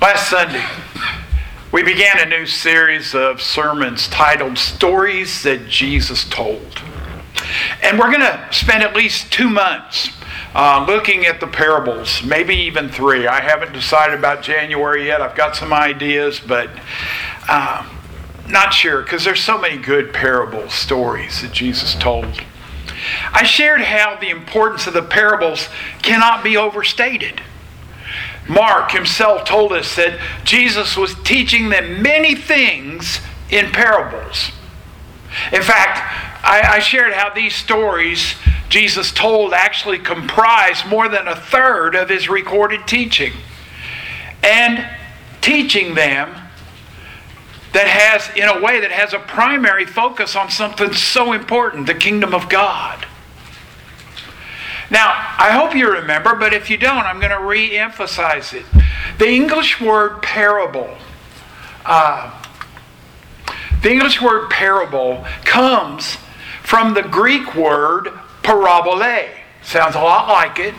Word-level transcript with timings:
Last 0.00 0.28
Sunday, 0.28 0.62
we 1.72 1.82
began 1.82 2.18
a 2.18 2.26
new 2.26 2.44
series 2.44 3.14
of 3.14 3.40
sermons 3.40 4.08
titled 4.08 4.58
Stories 4.58 5.42
That 5.44 5.66
Jesus 5.68 6.28
Told. 6.28 6.82
And 7.82 7.98
we're 7.98 8.10
going 8.10 8.20
to 8.20 8.46
spend 8.50 8.82
at 8.82 8.94
least 8.94 9.32
two 9.32 9.48
months 9.48 10.10
uh, 10.54 10.84
looking 10.86 11.24
at 11.24 11.40
the 11.40 11.46
parables, 11.46 12.22
maybe 12.22 12.54
even 12.54 12.90
three. 12.90 13.26
I 13.26 13.40
haven't 13.40 13.72
decided 13.72 14.18
about 14.18 14.42
January 14.42 15.06
yet. 15.06 15.22
I've 15.22 15.36
got 15.36 15.56
some 15.56 15.72
ideas, 15.72 16.40
but 16.46 16.68
uh, 17.48 17.88
not 18.48 18.74
sure 18.74 19.00
because 19.00 19.24
there's 19.24 19.42
so 19.42 19.56
many 19.56 19.78
good 19.78 20.12
parable 20.12 20.68
stories 20.68 21.40
that 21.40 21.52
Jesus 21.52 21.94
told. 21.94 22.42
I 23.32 23.44
shared 23.44 23.80
how 23.80 24.16
the 24.16 24.30
importance 24.30 24.86
of 24.86 24.94
the 24.94 25.02
parables 25.02 25.68
cannot 26.02 26.44
be 26.44 26.56
overstated. 26.56 27.40
Mark 28.48 28.90
himself 28.90 29.44
told 29.44 29.72
us 29.72 29.96
that 29.96 30.18
Jesus 30.44 30.96
was 30.96 31.14
teaching 31.22 31.70
them 31.70 32.02
many 32.02 32.34
things 32.34 33.20
in 33.50 33.70
parables. 33.72 34.50
In 35.52 35.62
fact, 35.62 35.98
I, 36.44 36.76
I, 36.76 36.78
shared 36.78 37.14
how 37.14 37.30
these 37.30 37.54
stories 37.54 38.34
Jesus 38.68 39.12
told 39.12 39.52
actually 39.52 39.98
comprise 39.98 40.84
more 40.86 41.08
than 41.08 41.26
a 41.26 41.34
third 41.34 41.94
of 41.94 42.08
his 42.08 42.28
recorded 42.28 42.86
teaching. 42.86 43.32
And 44.42 44.86
teaching 45.40 45.94
them 45.94 46.34
that 47.74 47.88
has, 47.88 48.30
in 48.36 48.48
a 48.48 48.62
way, 48.62 48.80
that 48.80 48.92
has 48.92 49.12
a 49.12 49.18
primary 49.18 49.84
focus 49.84 50.36
on 50.36 50.48
something 50.48 50.92
so 50.94 51.32
important 51.32 51.86
the 51.86 51.94
kingdom 51.94 52.32
of 52.32 52.48
God. 52.48 53.04
Now, 54.90 55.08
I 55.38 55.50
hope 55.50 55.74
you 55.74 55.90
remember, 55.90 56.36
but 56.36 56.54
if 56.54 56.70
you 56.70 56.76
don't, 56.76 57.04
I'm 57.04 57.18
going 57.18 57.32
to 57.32 57.44
re 57.44 57.76
emphasize 57.76 58.52
it. 58.52 58.64
The 59.18 59.28
English 59.28 59.80
word 59.80 60.22
parable, 60.22 60.96
uh, 61.84 62.40
the 63.82 63.90
English 63.90 64.22
word 64.22 64.50
parable 64.50 65.24
comes 65.44 66.16
from 66.62 66.94
the 66.94 67.02
Greek 67.02 67.56
word 67.56 68.08
parabole. 68.44 69.28
Sounds 69.62 69.96
a 69.96 70.00
lot 70.00 70.28
like 70.28 70.60
it. 70.60 70.74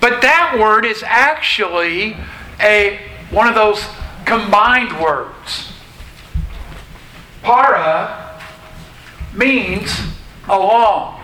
But 0.00 0.22
that 0.22 0.56
word 0.56 0.84
is 0.84 1.02
actually 1.04 2.16
a 2.60 3.00
one 3.30 3.48
of 3.48 3.56
those 3.56 3.84
combined 4.24 5.00
words. 5.00 5.72
Para 7.42 8.40
means 9.34 9.90
along 10.48 11.20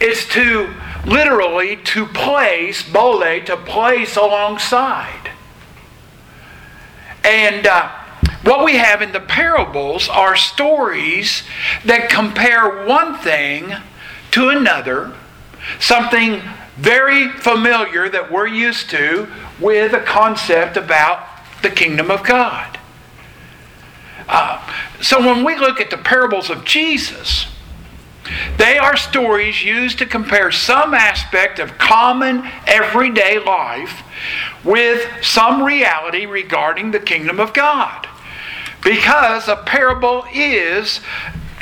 is 0.00 0.26
to 0.28 0.72
literally 1.06 1.76
to 1.76 2.06
place, 2.06 2.82
bole, 2.82 3.40
to 3.40 3.56
place 3.56 4.16
alongside. 4.16 5.30
And 7.24 7.66
uh, 7.66 7.88
what 8.42 8.64
we 8.64 8.76
have 8.76 9.02
in 9.02 9.12
the 9.12 9.20
parables 9.20 10.08
are 10.08 10.36
stories 10.36 11.42
that 11.84 12.08
compare 12.08 12.86
one 12.86 13.18
thing 13.18 13.74
to 14.30 14.50
another, 14.50 15.12
something 15.80 16.42
very 16.76 17.28
familiar 17.28 18.08
that 18.08 18.30
we're 18.30 18.46
used 18.46 18.88
to 18.90 19.26
with 19.58 19.92
a 19.92 20.00
concept 20.00 20.76
about 20.76 21.26
the 21.62 21.70
kingdom 21.70 22.10
of 22.10 22.22
God. 22.22 22.77
Uh, 24.28 24.62
so 25.00 25.20
when 25.20 25.44
we 25.44 25.56
look 25.56 25.80
at 25.80 25.90
the 25.90 25.96
parables 25.96 26.50
of 26.50 26.64
Jesus, 26.64 27.46
they 28.58 28.76
are 28.76 28.96
stories 28.96 29.64
used 29.64 29.98
to 29.98 30.06
compare 30.06 30.50
some 30.50 30.92
aspect 30.92 31.58
of 31.58 31.78
common 31.78 32.46
everyday 32.66 33.38
life 33.38 34.02
with 34.64 35.08
some 35.22 35.62
reality 35.62 36.26
regarding 36.26 36.90
the 36.90 37.00
kingdom 37.00 37.40
of 37.40 37.54
God. 37.54 38.06
Because 38.84 39.48
a 39.48 39.56
parable 39.56 40.24
is 40.32 41.00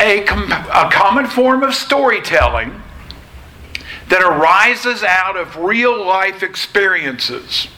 a, 0.00 0.24
a 0.24 0.90
common 0.90 1.26
form 1.26 1.62
of 1.62 1.74
storytelling 1.74 2.82
that 4.08 4.22
arises 4.22 5.02
out 5.02 5.36
of 5.36 5.56
real 5.56 6.04
life 6.04 6.42
experiences. 6.42 7.68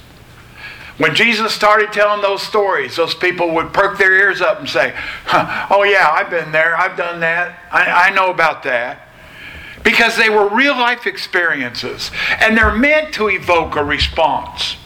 When 0.98 1.14
Jesus 1.14 1.54
started 1.54 1.92
telling 1.92 2.22
those 2.22 2.42
stories, 2.42 2.96
those 2.96 3.14
people 3.14 3.54
would 3.54 3.72
perk 3.72 3.98
their 3.98 4.12
ears 4.12 4.40
up 4.40 4.58
and 4.58 4.68
say, 4.68 4.94
Oh, 5.32 5.84
yeah, 5.88 6.08
I've 6.10 6.28
been 6.28 6.50
there. 6.50 6.76
I've 6.76 6.96
done 6.96 7.20
that. 7.20 7.60
I, 7.72 8.08
I 8.08 8.10
know 8.10 8.30
about 8.30 8.64
that. 8.64 9.08
Because 9.84 10.16
they 10.16 10.28
were 10.28 10.48
real 10.48 10.74
life 10.74 11.06
experiences. 11.06 12.10
And 12.40 12.56
they're 12.56 12.74
meant 12.74 13.14
to 13.14 13.28
evoke 13.30 13.76
a 13.76 13.84
response. 13.84 14.76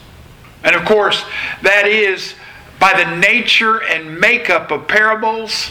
And 0.63 0.77
of 0.77 0.85
course, 0.85 1.25
that 1.63 1.89
is 1.89 2.35
by 2.79 2.93
the 3.03 3.17
nature 3.17 3.83
and 3.83 4.21
makeup 4.21 4.71
of 4.71 4.87
parables 4.87 5.71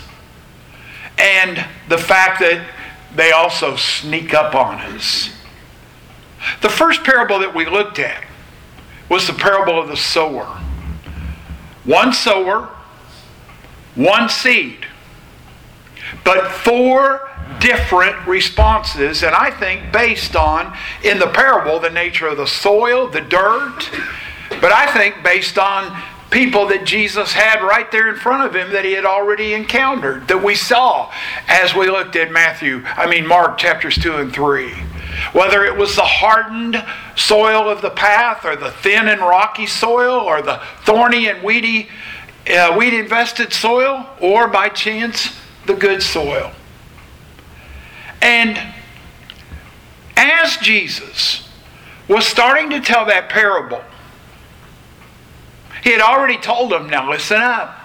and 1.20 1.64
the 1.88 2.00
fact 2.00 2.40
that 2.40 2.66
they 3.16 3.32
also 3.32 3.76
sneak 3.76 4.34
up 4.34 4.56
on 4.56 4.80
us. 4.82 5.30
The 6.62 6.70
first 6.70 7.04
parable 7.04 7.38
that 7.40 7.54
we 7.54 7.66
looked 7.66 8.00
at 8.00 8.24
was 9.12 9.28
the 9.28 9.34
parable 9.34 9.78
of 9.78 9.90
the 9.90 9.98
sower. 9.98 10.46
One 11.84 12.14
sower, 12.14 12.70
one 13.96 14.30
seed, 14.30 14.86
but 16.24 16.50
four 16.50 17.30
different 17.60 18.26
responses, 18.26 19.24
and 19.24 19.36
I 19.36 19.52
think 19.52 19.92
based 19.92 20.38
on, 20.38 20.78
in 21.04 21.20
the 21.20 21.28
parable, 21.28 21.78
the 21.78 21.90
nature 21.90 22.28
of 22.28 22.38
the 22.38 22.48
soil, 22.48 23.10
the 23.10 23.20
dirt, 23.20 23.90
but 24.62 24.72
I 24.72 24.90
think 24.94 25.22
based 25.24 25.58
on 25.58 26.02
people 26.30 26.66
that 26.68 26.86
Jesus 26.86 27.34
had 27.34 27.62
right 27.62 27.92
there 27.92 28.08
in 28.08 28.16
front 28.16 28.44
of 28.44 28.56
him 28.56 28.72
that 28.72 28.86
he 28.86 28.94
had 28.94 29.04
already 29.04 29.54
encountered, 29.54 30.30
that 30.30 30.42
we 30.42 30.56
saw 30.56 31.12
as 31.50 31.76
we 31.76 31.90
looked 31.90 32.16
at 32.16 32.32
Matthew, 32.32 32.82
I 32.86 33.10
mean, 33.10 33.28
Mark 33.28 33.58
chapters 33.58 33.98
2 33.98 34.16
and 34.16 34.34
3. 34.34 34.72
Whether 35.34 35.66
it 35.66 35.76
was 35.76 35.96
the 35.96 36.04
hardened 36.04 36.84
soil 37.16 37.70
of 37.70 37.82
the 37.82 37.90
path, 37.90 38.46
or 38.46 38.56
the 38.56 38.72
thin 38.72 39.08
and 39.08 39.22
rocky 39.22 39.66
soil, 39.66 40.20
or 40.20 40.42
the 40.42 40.62
thorny 40.84 41.28
and 41.28 41.44
weedy, 41.44 41.90
uh, 42.50 42.76
weed 42.78 42.94
invested 42.94 43.54
soil, 43.54 44.08
or 44.20 44.48
by 44.48 44.70
chance, 44.70 45.36
the 45.66 45.74
good 45.74 46.02
soil. 46.02 46.52
And 48.22 48.60
as 50.18 50.58
Jesus 50.58 51.48
was 52.08 52.26
starting 52.26 52.70
to 52.72 52.80
tell 52.80 53.06
that 53.06 53.30
parable, 53.30 53.84
he 55.84 55.92
had 55.92 56.02
already 56.02 56.38
told 56.38 56.72
them, 56.72 56.90
now 56.90 57.10
listen 57.10 57.42
up. 57.42 57.78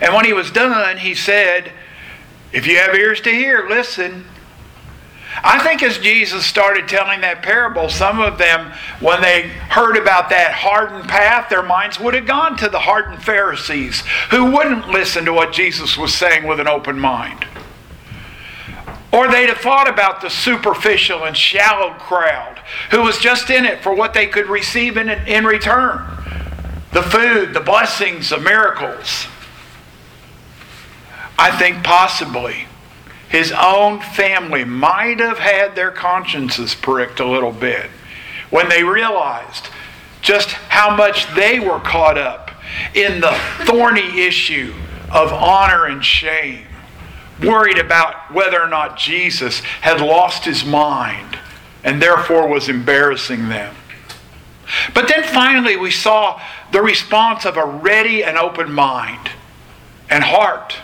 And 0.00 0.14
when 0.14 0.24
he 0.24 0.32
was 0.32 0.50
done, 0.50 0.96
he 0.96 1.14
said, 1.14 1.72
if 2.52 2.66
you 2.66 2.78
have 2.78 2.94
ears 2.94 3.20
to 3.22 3.30
hear, 3.30 3.68
listen. 3.68 4.24
I 5.44 5.62
think 5.62 5.82
as 5.82 5.98
Jesus 5.98 6.44
started 6.44 6.88
telling 6.88 7.20
that 7.20 7.42
parable, 7.42 7.88
some 7.88 8.20
of 8.20 8.38
them, 8.38 8.72
when 9.00 9.20
they 9.20 9.42
heard 9.42 9.96
about 9.96 10.30
that 10.30 10.52
hardened 10.52 11.08
path, 11.08 11.48
their 11.48 11.62
minds 11.62 12.00
would 12.00 12.14
have 12.14 12.26
gone 12.26 12.56
to 12.58 12.68
the 12.68 12.80
hardened 12.80 13.22
Pharisees 13.22 14.00
who 14.30 14.50
wouldn't 14.50 14.88
listen 14.88 15.24
to 15.24 15.32
what 15.32 15.52
Jesus 15.52 15.96
was 15.96 16.14
saying 16.14 16.46
with 16.46 16.60
an 16.60 16.68
open 16.68 16.98
mind. 16.98 17.46
Or 19.12 19.28
they'd 19.28 19.48
have 19.48 19.58
thought 19.58 19.88
about 19.88 20.20
the 20.20 20.28
superficial 20.28 21.24
and 21.24 21.36
shallow 21.36 21.94
crowd 21.94 22.60
who 22.90 23.02
was 23.02 23.18
just 23.18 23.48
in 23.48 23.64
it 23.64 23.82
for 23.82 23.94
what 23.94 24.12
they 24.12 24.26
could 24.26 24.46
receive 24.46 24.96
in, 24.96 25.08
in 25.08 25.44
return 25.44 26.04
the 26.92 27.02
food, 27.02 27.52
the 27.52 27.60
blessings, 27.60 28.30
the 28.30 28.38
miracles. 28.38 29.26
I 31.38 31.56
think 31.56 31.84
possibly 31.84 32.66
his 33.28 33.52
own 33.52 34.00
family 34.00 34.64
might 34.64 35.20
have 35.20 35.38
had 35.38 35.76
their 35.76 35.90
consciences 35.90 36.74
pricked 36.74 37.20
a 37.20 37.26
little 37.26 37.52
bit 37.52 37.90
when 38.50 38.68
they 38.68 38.82
realized 38.82 39.68
just 40.22 40.48
how 40.48 40.94
much 40.94 41.32
they 41.34 41.60
were 41.60 41.78
caught 41.80 42.18
up 42.18 42.50
in 42.94 43.20
the 43.20 43.38
thorny 43.64 44.22
issue 44.22 44.74
of 45.10 45.32
honor 45.32 45.86
and 45.86 46.04
shame, 46.04 46.66
worried 47.42 47.78
about 47.78 48.32
whether 48.32 48.60
or 48.60 48.68
not 48.68 48.98
Jesus 48.98 49.60
had 49.60 50.00
lost 50.00 50.44
his 50.44 50.64
mind 50.64 51.38
and 51.84 52.02
therefore 52.02 52.48
was 52.48 52.68
embarrassing 52.68 53.48
them. 53.48 53.74
But 54.94 55.08
then 55.08 55.22
finally, 55.22 55.76
we 55.76 55.90
saw 55.90 56.40
the 56.72 56.82
response 56.82 57.46
of 57.46 57.56
a 57.56 57.64
ready 57.64 58.22
and 58.22 58.36
open 58.36 58.72
mind 58.72 59.30
and 60.10 60.22
heart. 60.24 60.76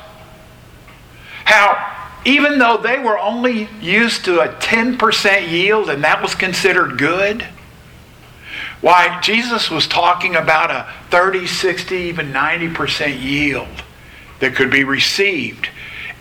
How 1.45 2.04
even 2.25 2.59
though 2.59 2.76
they 2.76 2.99
were 2.99 3.19
only 3.19 3.69
used 3.81 4.25
to 4.25 4.41
a 4.41 4.49
10% 4.49 5.50
yield 5.50 5.91
and 5.91 6.03
that 6.05 6.23
was 6.23 6.35
considered 6.35 6.99
good, 6.99 7.47
why 8.81 9.21
Jesus 9.21 9.71
was 9.71 9.87
talking 9.87 10.37
about 10.37 10.71
a 10.71 10.87
30, 11.11 11.47
60, 11.47 11.94
even 11.94 12.32
90% 12.32 13.23
yield 13.23 13.82
that 14.41 14.55
could 14.55 14.71
be 14.71 14.85
received 14.85 15.69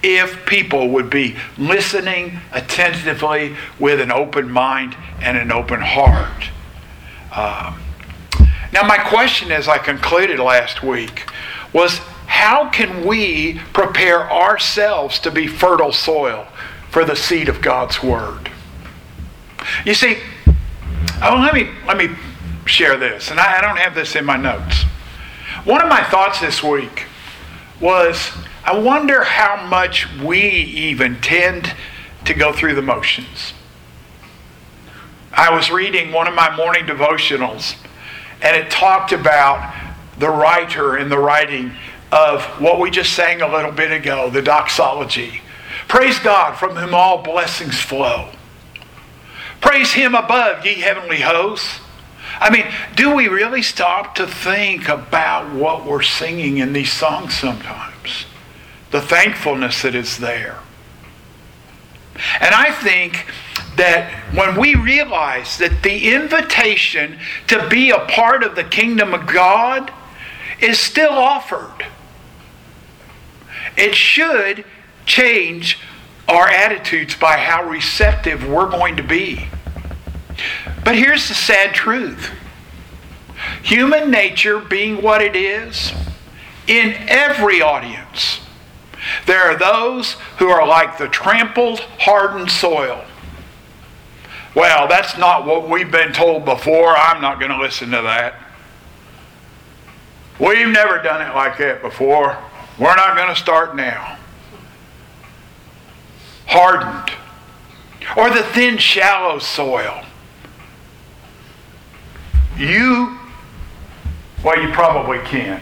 if 0.02 0.46
people 0.46 0.90
would 0.90 1.10
be 1.10 1.36
listening 1.58 2.40
attentively 2.52 3.56
with 3.80 4.02
an 4.02 4.12
open 4.12 4.52
mind 4.52 4.96
and 5.22 5.38
an 5.38 5.52
open 5.52 5.80
heart. 5.82 6.50
Um, 7.32 7.80
now, 8.74 8.84
my 8.84 8.98
question 8.98 9.52
as 9.52 9.68
I 9.68 9.78
concluded 9.78 10.40
last 10.40 10.84
week 10.84 11.30
was 11.72 12.00
how 12.28 12.70
can 12.70 13.06
we 13.06 13.60
prepare 13.74 14.30
ourselves 14.32 15.20
to 15.20 15.32
be 15.32 15.48
fertile 15.48 15.94
soil 15.94 16.48
for 16.90 17.06
the 17.06 17.16
seed 17.16 17.50
of 17.50 17.62
God's 17.62 18.02
Word? 18.04 18.52
You 19.86 19.94
see, 19.94 20.18
oh, 21.22 21.40
let 21.42 21.54
me, 21.54 21.70
let 21.88 21.98
me 21.98 22.10
share 22.66 22.98
this, 22.98 23.32
and 23.32 23.40
I, 23.40 23.60
I 23.60 23.62
don't 23.62 23.78
have 23.78 23.96
this 23.96 24.16
in 24.16 24.26
my 24.26 24.38
notes. 24.38 24.84
One 25.64 25.82
of 25.82 25.88
my 25.88 26.04
thoughts 26.04 26.42
this 26.42 26.62
week 26.64 27.06
was 27.80 28.32
I 28.66 28.78
wonder 28.78 29.24
how 29.24 29.66
much 29.68 30.08
we 30.20 30.40
even 30.40 31.20
tend 31.20 31.76
to 32.26 32.34
go 32.34 32.54
through 32.54 32.76
the 32.76 32.82
motions. 32.82 33.54
I 35.34 35.54
was 35.54 35.70
reading 35.70 36.12
one 36.12 36.28
of 36.28 36.34
my 36.34 36.56
morning 36.56 36.86
devotionals, 36.86 37.76
and 38.42 38.56
it 38.56 38.72
talked 38.72 39.12
about 39.12 39.74
the 40.18 40.30
writer 40.30 40.96
in 40.96 41.10
the 41.10 41.18
writing 41.18 41.74
of 42.14 42.44
what 42.62 42.80
we 42.80 42.92
just 42.92 43.14
sang 43.14 43.42
a 43.42 43.52
little 43.52 43.72
bit 43.72 43.92
ago, 43.92 44.30
the 44.30 44.42
doxology. 44.42 45.42
Praise 45.88 46.20
God 46.20 46.54
from 46.54 46.76
whom 46.76 46.94
all 46.94 47.24
blessings 47.24 47.82
flow. 47.82 48.30
Praise 49.62 49.94
Him 49.94 50.14
above, 50.14 50.64
ye 50.64 50.76
heavenly 50.76 51.22
hosts. 51.22 51.80
I 52.40 52.52
mean, 52.52 52.66
do 52.96 53.16
we 53.16 53.28
really 53.30 53.64
stop 53.64 54.14
to 54.16 54.28
think 54.28 54.88
about 54.90 55.56
what 55.56 55.86
we're 55.86 56.04
singing 56.04 56.60
in 56.60 56.74
these 56.74 56.94
songs 56.94 57.34
sometimes? 57.34 58.26
The 58.92 59.02
thankfulness 59.02 59.82
that 59.82 59.96
is 59.96 60.20
there. 60.20 60.60
And 62.40 62.54
I 62.54 62.72
think 62.72 63.26
that 63.76 64.14
when 64.36 64.60
we 64.60 64.76
realize 64.76 65.58
that 65.58 65.82
the 65.82 66.14
invitation 66.14 67.18
to 67.48 67.68
be 67.70 67.90
a 67.90 68.06
part 68.06 68.44
of 68.44 68.56
the 68.56 68.64
kingdom 68.64 69.16
of 69.16 69.26
God 69.26 69.92
is 70.60 70.80
still 70.80 71.14
offered, 71.14 71.88
it 73.78 73.96
should 73.96 74.66
change 75.06 75.80
our 76.28 76.48
attitudes 76.48 77.16
by 77.16 77.38
how 77.38 77.68
receptive 77.68 78.48
we're 78.48 78.70
going 78.70 78.96
to 78.98 79.04
be. 79.04 79.48
But 80.84 80.96
here's 80.96 81.28
the 81.28 81.34
sad 81.34 81.74
truth 81.74 82.32
human 83.62 84.10
nature 84.10 84.60
being 84.60 85.02
what 85.02 85.22
it 85.22 85.36
is, 85.36 85.92
in 86.68 86.96
every 87.08 87.62
audience, 87.62 88.40
there 89.26 89.42
are 89.42 89.58
those 89.58 90.14
who 90.38 90.48
are 90.48 90.66
like 90.66 90.98
the 90.98 91.08
trampled, 91.10 91.80
hardened 92.00 92.50
soil. 92.50 93.04
Well, 94.56 94.88
that's 94.88 95.18
not 95.18 95.46
what 95.46 95.68
we've 95.68 95.92
been 95.92 96.14
told 96.14 96.46
before. 96.46 96.96
I'm 96.96 97.22
not 97.22 97.40
going 97.40 97.52
to 97.52 97.60
listen 97.60 97.90
to 97.92 98.02
that. 98.04 98.36
We've 100.40 100.68
never 100.68 101.02
done 101.02 101.22
it 101.28 101.34
like 101.36 101.58
that 101.58 101.82
before. 101.82 102.38
We're 102.80 102.96
not 102.96 103.16
going 103.16 103.30
to 103.30 103.36
start 103.36 103.76
now. 103.76 104.18
Hardened. 106.48 107.12
Or 108.18 108.30
the 108.30 108.44
thin, 108.44 108.78
shallow 108.78 109.40
soil. 109.40 110.04
You, 112.58 113.18
well, 114.44 114.62
you 114.62 114.72
probably 114.74 115.20
can. 115.20 115.62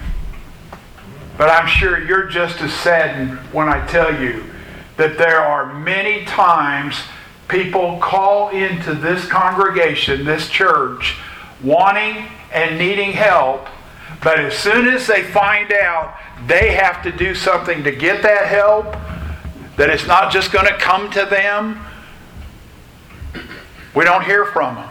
But 1.37 1.49
I'm 1.49 1.67
sure 1.67 2.05
you're 2.05 2.27
just 2.27 2.61
as 2.61 2.73
saddened 2.73 3.37
when 3.53 3.67
I 3.67 3.85
tell 3.87 4.21
you 4.21 4.43
that 4.97 5.17
there 5.17 5.41
are 5.41 5.73
many 5.73 6.25
times 6.25 6.95
people 7.47 7.97
call 7.99 8.49
into 8.49 8.93
this 8.93 9.27
congregation, 9.27 10.25
this 10.25 10.49
church, 10.49 11.17
wanting 11.63 12.27
and 12.53 12.77
needing 12.77 13.11
help, 13.11 13.67
but 14.23 14.39
as 14.39 14.53
soon 14.53 14.87
as 14.87 15.07
they 15.07 15.23
find 15.23 15.71
out 15.71 16.15
they 16.47 16.71
have 16.73 17.03
to 17.03 17.11
do 17.11 17.35
something 17.35 17.83
to 17.83 17.91
get 17.91 18.21
that 18.23 18.47
help, 18.47 18.85
that 19.77 19.89
it's 19.89 20.07
not 20.07 20.31
just 20.31 20.51
going 20.51 20.65
to 20.65 20.77
come 20.77 21.09
to 21.11 21.25
them, 21.25 21.79
we 23.93 24.05
don't 24.05 24.23
hear 24.23 24.45
from 24.45 24.75
them. 24.75 24.89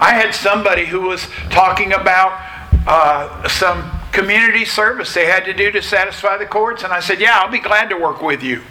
I 0.00 0.12
had 0.12 0.34
somebody 0.34 0.86
who 0.86 1.02
was 1.02 1.26
talking 1.50 1.92
about 1.92 2.40
uh, 2.86 3.48
some 3.48 3.90
community 4.12 4.64
service 4.64 5.12
they 5.12 5.26
had 5.26 5.44
to 5.44 5.52
do 5.52 5.70
to 5.72 5.82
satisfy 5.82 6.36
the 6.36 6.46
courts, 6.46 6.84
and 6.84 6.92
I 6.92 7.00
said, 7.00 7.20
Yeah, 7.20 7.38
I'll 7.38 7.50
be 7.50 7.58
glad 7.58 7.88
to 7.90 7.96
work 7.96 8.22
with 8.22 8.42
you. 8.42 8.62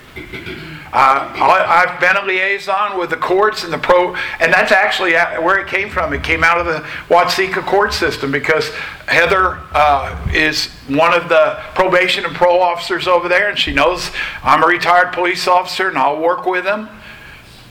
Uh, 0.94 1.34
I've 1.36 2.00
been 2.00 2.16
a 2.16 2.25
liaison 2.25 2.98
with 2.98 3.10
the 3.10 3.18
courts 3.18 3.63
and 3.63 3.74
the 3.74 3.78
pro, 3.78 4.16
and 4.39 4.54
that's 4.54 4.72
actually 4.72 5.13
where 5.13 5.60
it 5.60 5.68
came 5.68 5.89
from. 5.89 6.13
It 6.13 6.24
came 6.24 6.44
out 6.44 6.60
of 6.60 6.66
the 6.66 6.80
Watseka 7.13 7.66
court 7.66 7.94
system 7.94 8.31
because 8.31 8.69
Heather 9.07 9.60
uh, 9.74 10.30
is 10.34 10.68
one 10.88 11.13
of 11.13 11.28
the 11.28 11.60
probation 11.75 12.24
and 12.25 12.34
parole 12.34 12.62
officers 12.62 13.07
over 13.07 13.28
there, 13.28 13.50
and 13.50 13.60
she 13.60 13.74
knows 13.74 14.12
I'm 14.44 14.63
a 14.63 14.68
retired 14.68 15.12
police 15.13 15.48
officer 15.48 15.89
and 15.89 15.98
I'll 15.98 16.22
work 16.22 16.45
with 16.45 16.63
them. 16.63 16.90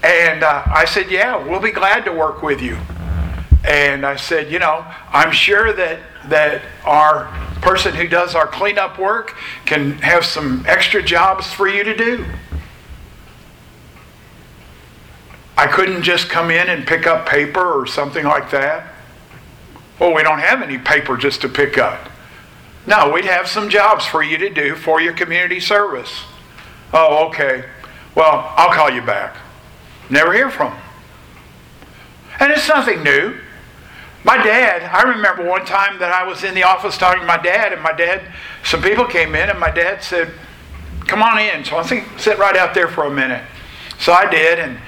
And 0.03 0.45
uh, 0.45 0.62
I 0.67 0.85
said, 0.85 1.11
Yeah, 1.11 1.37
we'll 1.37 1.61
be 1.61 1.73
glad 1.73 2.05
to 2.05 2.12
work 2.12 2.43
with 2.43 2.61
you. 2.61 2.79
And 3.65 4.07
I 4.07 4.17
said, 4.17 4.53
You 4.53 4.59
know, 4.59 4.85
I'm 5.11 5.33
sure 5.33 5.73
that, 5.73 6.01
that 6.29 6.62
our 6.85 7.27
person 7.61 7.95
who 7.95 8.07
does 8.07 8.35
our 8.35 8.47
cleanup 8.47 8.99
work 8.99 9.35
can 9.65 9.93
have 9.99 10.25
some 10.25 10.65
extra 10.69 11.03
jobs 11.03 11.51
for 11.53 11.67
you 11.67 11.83
to 11.83 11.97
do. 11.97 12.27
I 15.67 15.69
couldn't 15.69 16.05
just 16.05 16.29
come 16.29 16.53
in 16.53 16.69
and 16.69 16.87
pick 16.87 17.09
up 17.09 17.27
paper 17.27 17.61
or 17.61 17.89
something 17.89 18.25
like 18.25 18.53
that. 18.53 18.87
Well, 19.99 20.15
we 20.15 20.23
don't 20.23 20.39
have 20.39 20.63
any 20.63 20.79
paper 20.79 21.17
just 21.17 21.41
to 21.41 21.49
pick 21.49 21.77
up. 21.77 22.09
No, 22.87 23.11
we'd 23.11 23.25
have 23.25 23.49
some 23.49 23.69
jobs 23.69 24.07
for 24.07 24.23
you 24.23 24.39
to 24.39 24.49
do 24.49 24.77
for 24.77 25.01
your 25.01 25.13
community 25.13 25.59
service. 25.59 26.23
Oh, 26.93 27.27
okay. 27.27 27.65
Well, 28.15 28.55
I'll 28.57 28.73
call 28.73 28.91
you 28.91 29.03
back. 29.03 29.39
Never 30.09 30.33
hear 30.33 30.51
from 30.51 30.73
them. 30.73 30.83
And 32.39 32.53
it's 32.53 32.69
nothing 32.69 33.03
new. 33.03 33.37
My 34.23 34.37
dad, 34.37 34.85
I 34.85 35.03
remember 35.03 35.43
one 35.43 35.67
time 35.67 35.99
that 35.99 36.12
I 36.12 36.23
was 36.23 36.45
in 36.45 36.55
the 36.55 36.62
office 36.62 36.97
talking 36.97 37.23
to 37.23 37.27
my 37.27 37.43
dad, 37.43 37.73
and 37.73 37.83
my 37.83 37.93
dad, 37.93 38.23
some 38.62 38.83
people 38.83 39.05
came 39.05 39.35
in, 39.35 39.51
and 39.51 39.59
my 39.59 39.73
dad 39.73 40.01
said, 40.05 40.31
Come 41.09 41.25
on 41.25 41.41
in. 41.41 41.65
So 41.65 41.77
I 41.77 41.83
think, 41.83 42.07
sit 42.21 42.39
right 42.39 42.57
out 42.57 42.73
there 42.73 42.87
for 42.87 43.07
a 43.07 43.11
minute. 43.11 43.43
So 43.99 44.12
I 44.12 44.31
did, 44.31 44.61
and 44.61 44.79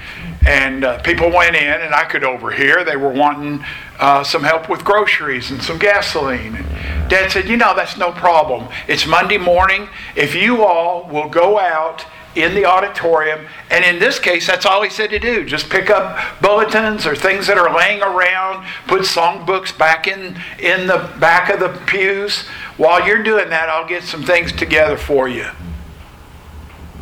and 0.45 0.85
uh, 0.85 1.01
people 1.01 1.29
went 1.29 1.55
in, 1.55 1.81
and 1.81 1.93
I 1.93 2.05
could 2.05 2.23
overhear. 2.23 2.83
They 2.83 2.95
were 2.95 3.11
wanting 3.11 3.63
uh, 3.99 4.23
some 4.23 4.43
help 4.43 4.69
with 4.69 4.85
groceries 4.85 5.51
and 5.51 5.61
some 5.61 5.77
gasoline. 5.77 6.55
And 6.55 7.09
Dad 7.09 7.31
said, 7.31 7.47
You 7.47 7.57
know, 7.57 7.75
that's 7.75 7.97
no 7.97 8.11
problem. 8.11 8.67
It's 8.87 9.05
Monday 9.05 9.37
morning. 9.37 9.89
If 10.15 10.35
you 10.35 10.63
all 10.63 11.07
will 11.09 11.29
go 11.29 11.59
out 11.59 12.05
in 12.35 12.53
the 12.53 12.63
auditorium, 12.63 13.47
and 13.69 13.83
in 13.83 13.99
this 13.99 14.19
case, 14.19 14.47
that's 14.47 14.65
all 14.65 14.81
he 14.81 14.89
said 14.89 15.09
to 15.09 15.19
do 15.19 15.43
just 15.43 15.69
pick 15.69 15.89
up 15.89 16.17
bulletins 16.41 17.05
or 17.05 17.15
things 17.15 17.47
that 17.47 17.57
are 17.57 17.75
laying 17.75 18.01
around, 18.01 18.65
put 18.87 19.01
songbooks 19.01 19.77
back 19.77 20.07
in, 20.07 20.39
in 20.59 20.87
the 20.87 21.09
back 21.19 21.49
of 21.49 21.59
the 21.59 21.69
pews. 21.85 22.43
While 22.77 23.05
you're 23.05 23.23
doing 23.23 23.49
that, 23.49 23.67
I'll 23.67 23.87
get 23.87 24.03
some 24.03 24.23
things 24.23 24.53
together 24.53 24.95
for 24.95 25.27
you. 25.27 25.47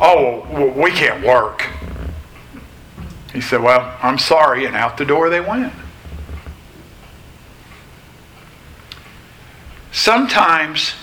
Oh, 0.00 0.72
we 0.76 0.90
can't 0.90 1.24
work. 1.24 1.66
He 3.38 3.42
said, 3.42 3.62
Well, 3.62 3.96
I'm 4.02 4.18
sorry. 4.18 4.64
And 4.64 4.74
out 4.74 4.96
the 4.98 5.04
door 5.04 5.30
they 5.30 5.40
went. 5.40 5.72
Sometimes 9.92 10.94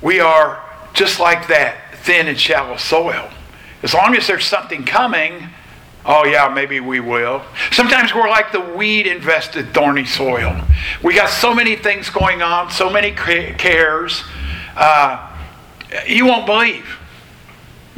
we 0.00 0.20
are 0.20 0.62
just 0.94 1.18
like 1.18 1.48
that 1.48 1.96
thin 2.04 2.28
and 2.28 2.38
shallow 2.38 2.76
soil. 2.76 3.28
As 3.82 3.94
long 3.94 4.14
as 4.14 4.28
there's 4.28 4.44
something 4.44 4.84
coming, 4.84 5.48
oh 6.06 6.24
yeah, 6.24 6.46
maybe 6.46 6.78
we 6.78 7.00
will. 7.00 7.42
Sometimes 7.72 8.14
we're 8.14 8.28
like 8.28 8.52
the 8.52 8.60
weed 8.60 9.08
invested 9.08 9.74
thorny 9.74 10.04
soil. 10.04 10.56
We 11.02 11.16
got 11.16 11.30
so 11.30 11.52
many 11.52 11.74
things 11.74 12.10
going 12.10 12.42
on, 12.42 12.70
so 12.70 12.88
many 12.88 13.10
cares. 13.10 14.22
Uh, 14.76 15.36
you 16.06 16.26
won't 16.26 16.46
believe. 16.46 16.86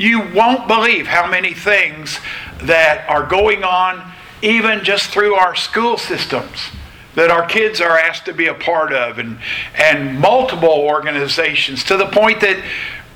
You 0.01 0.21
won't 0.33 0.67
believe 0.67 1.07
how 1.07 1.31
many 1.31 1.53
things 1.53 2.21
that 2.63 3.05
are 3.07 3.27
going 3.27 3.65
on, 3.65 4.11
even 4.41 4.83
just 4.83 5.11
through 5.11 5.35
our 5.35 5.55
school 5.55 5.99
systems, 5.99 6.71
that 7.17 7.31
our 7.31 7.45
kids 7.45 7.83
are 7.83 7.99
asked 7.99 8.25
to 8.25 8.33
be 8.33 8.47
a 8.47 8.55
part 8.55 8.95
of, 8.95 9.19
and, 9.19 9.39
and 9.75 10.19
multiple 10.19 10.71
organizations 10.71 11.85
to 11.85 11.99
the 11.99 12.07
point 12.07 12.41
that 12.41 12.65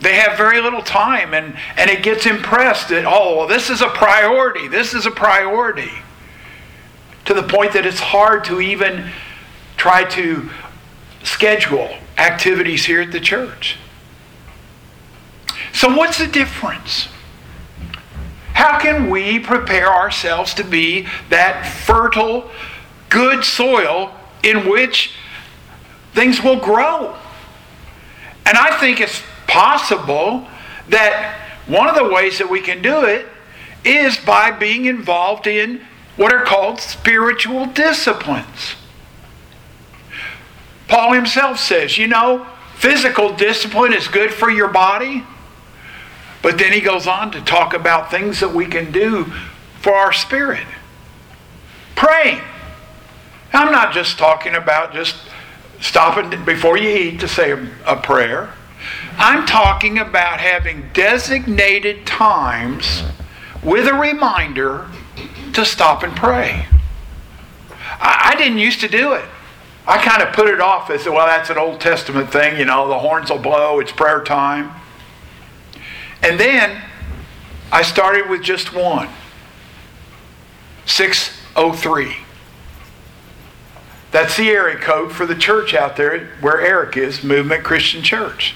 they 0.01 0.17
have 0.17 0.37
very 0.37 0.61
little 0.61 0.83
time 0.83 1.33
and, 1.33 1.57
and 1.79 1.89
it 1.89 2.03
gets 2.03 2.27
impressed 2.27 2.91
that, 2.91 3.07
oh, 3.07 3.39
well, 3.39 3.49
this 3.49 3.71
is 3.71 3.81
a 3.81 3.89
priority. 3.89 4.69
This 4.69 4.93
is 4.93 5.07
a 5.07 5.11
priority. 5.11 5.91
To 7.25 7.33
the 7.33 7.45
point 7.45 7.73
that 7.73 7.87
it's 7.87 8.01
hard 8.01 8.45
to 8.45 8.61
even 8.61 9.11
try 9.79 10.05
to 10.11 10.51
schedule 11.23 11.97
activities 12.19 12.85
here 12.85 13.01
at 13.01 13.11
the 13.11 13.21
church. 13.21 13.79
So, 15.75 15.95
what's 15.95 16.19
the 16.19 16.29
difference? 16.29 17.09
How 18.55 18.79
can 18.79 19.11
we 19.11 19.41
prepare 19.41 19.93
ourselves 19.93 20.55
to 20.55 20.65
be 20.65 21.09
that 21.29 21.67
fertile, 21.67 22.49
good 23.09 23.45
soil 23.45 24.15
in 24.45 24.69
which 24.69 25.13
things 26.15 26.43
will 26.43 26.61
grow? 26.61 27.17
And 28.47 28.57
I 28.57 28.79
think 28.79 29.01
it's 29.01 29.21
possible 29.49 30.47
that 30.89 31.37
one 31.67 31.89
of 31.89 31.97
the 31.97 32.09
ways 32.09 32.39
that 32.39 32.49
we 32.49 32.61
can 32.61 32.81
do 32.81 33.05
it 33.05 33.27
is 33.85 34.17
by 34.17 34.53
being 34.53 34.85
involved 34.85 35.49
in 35.49 35.81
what 36.17 36.33
are 36.33 36.45
called 36.45 36.81
spiritual 36.81 37.67
disciplines. 37.67 38.77
Paul 40.87 41.15
himself 41.15 41.59
says, 41.59 41.99
you 41.99 42.07
know, 42.07 42.47
physical 42.77 43.35
discipline 43.35 43.93
is 43.93 44.07
good 44.07 44.33
for 44.33 44.49
your 44.49 44.69
body, 44.69 45.25
but 46.45 46.59
then 46.59 46.75
he 46.75 46.81
goes 46.83 47.07
on 47.07 47.31
to 47.31 47.41
talk 47.41 47.73
about 47.73 48.11
things 48.11 48.41
that 48.41 48.53
we 48.53 48.67
can 48.67 48.93
do 48.93 49.25
for 49.81 49.95
our 49.95 50.13
spirit. 50.13 50.67
Praying. 51.97 52.43
I'm 53.55 53.73
not 53.73 53.95
just 53.95 54.19
talking 54.19 54.55
about 54.55 54.93
just 54.93 55.17
stopping 55.81 56.45
before 56.45 56.77
you 56.77 56.91
eat 56.91 57.21
to 57.21 57.29
say 57.29 57.53
a, 57.87 57.97
prayer. 57.97 58.53
I'm 59.17 59.47
talking 59.47 59.99
about 59.99 60.39
having 60.39 60.91
designated 60.93 62.07
times 62.07 63.05
with 63.63 63.89
a 63.89 63.95
reminder 63.95 64.87
to 65.55 65.65
stop 65.65 66.03
and 66.03 66.15
pray. 66.15 66.67
I, 67.99 68.35
didn't 68.37 68.59
used 68.59 68.81
to 68.81 68.89
do 68.89 69.15
it. 69.15 69.25
I 69.87 69.97
kind 69.97 70.23
of 70.23 70.35
put 70.35 70.49
it 70.49 70.61
off 70.61 70.91
as 70.91 71.07
well, 71.07 71.27
that's 71.27 71.49
an 71.49 71.57
Old 71.57 71.81
Testament 71.81 72.31
thing, 72.31 72.59
you 72.59 72.67
know, 72.67 72.87
the 72.87 72.99
horns 72.99 73.31
will 73.31 73.39
blow, 73.39 73.81
it's 73.81 73.93
prayer 73.93 74.23
time. 74.23 74.73
And 76.25 76.41
then 76.41 76.81
I 77.71 77.83
started 77.83 78.31
with 78.31 78.43
just 78.43 78.73
one 78.73 79.11
603. 80.87 82.17
That's 84.11 84.37
the 84.37 84.49
area 84.49 84.79
code 84.79 85.13
for 85.13 85.27
the 85.27 85.35
church 85.35 85.75
out 85.75 85.97
there 85.97 86.29
where 86.41 86.61
Eric 86.61 86.97
is, 86.97 87.23
Movement 87.23 87.63
Christian 87.63 88.03
Church. 88.03 88.55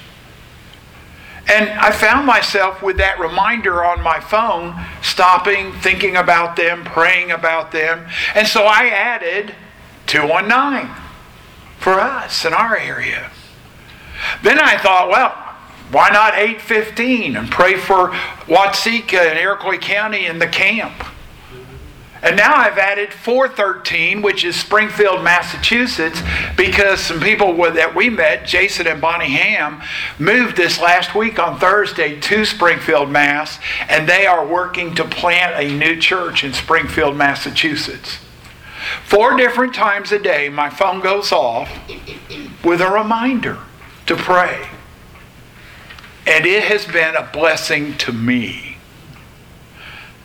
And 1.47 1.69
I 1.69 1.91
found 1.91 2.27
myself 2.27 2.83
with 2.83 2.97
that 2.99 3.19
reminder 3.19 3.85
on 3.85 4.03
my 4.03 4.21
phone, 4.21 4.75
stopping, 5.03 5.73
thinking 5.73 6.17
about 6.17 6.57
them, 6.57 6.85
praying 6.85 7.31
about 7.33 7.73
them. 7.73 8.07
And 8.35 8.47
so 8.47 8.65
I 8.65 8.87
added 8.87 9.55
219 10.07 10.95
for 11.79 11.95
us 11.95 12.45
in 12.45 12.55
our 12.55 12.77
area. 12.77 13.31
Then 14.43 14.59
I 14.59 14.79
thought, 14.79 15.09
well, 15.09 15.48
why 15.91 16.11
not 16.11 16.35
815 16.35 17.37
and 17.37 17.51
pray 17.51 17.77
for 17.77 18.11
Watseka 18.47 19.31
and 19.31 19.39
Iroquois 19.39 19.79
County 19.79 20.27
in 20.27 20.39
the 20.39 20.47
camp? 20.47 20.93
And 22.21 22.37
now 22.37 22.55
I've 22.57 22.79
added 22.79 23.13
413, 23.13 24.23
which 24.23 24.45
is 24.45 24.57
Springfield, 24.57 25.23
Massachusetts, 25.23 26.21
because 26.57 27.01
some 27.01 27.21
people 27.21 27.55
that 27.71 27.95
we 27.95 28.11
met, 28.11 28.45
Jason 28.45 28.89
and 28.89 29.01
Bonnie 29.01 29.31
Ham, 29.31 29.81
moved 30.19 30.57
this 30.57 30.81
last 30.81 31.15
week 31.15 31.39
on 31.39 31.61
Thursday 31.61 32.19
to 32.21 32.45
Springfield, 32.45 33.09
Mass, 33.09 33.61
and 33.89 34.09
they 34.09 34.27
are 34.27 34.45
working 34.45 34.95
to 34.97 35.05
plant 35.05 35.63
a 35.63 35.73
new 35.79 35.97
church 35.97 36.43
in 36.43 36.53
Springfield, 36.53 37.17
Massachusetts. 37.17 38.19
Four 39.05 39.37
different 39.37 39.75
times 39.75 40.11
a 40.11 40.19
day, 40.19 40.49
my 40.49 40.71
phone 40.71 41.01
goes 41.01 41.31
off 41.31 41.71
with 42.65 42.81
a 42.81 42.91
reminder 42.91 43.59
to 44.07 44.17
pray. 44.17 44.69
And 46.29 46.45
it 46.45 46.65
has 46.65 46.85
been 46.85 47.17
a 47.17 47.29
blessing 47.33 47.97
to 47.99 48.13
me. 48.13 48.77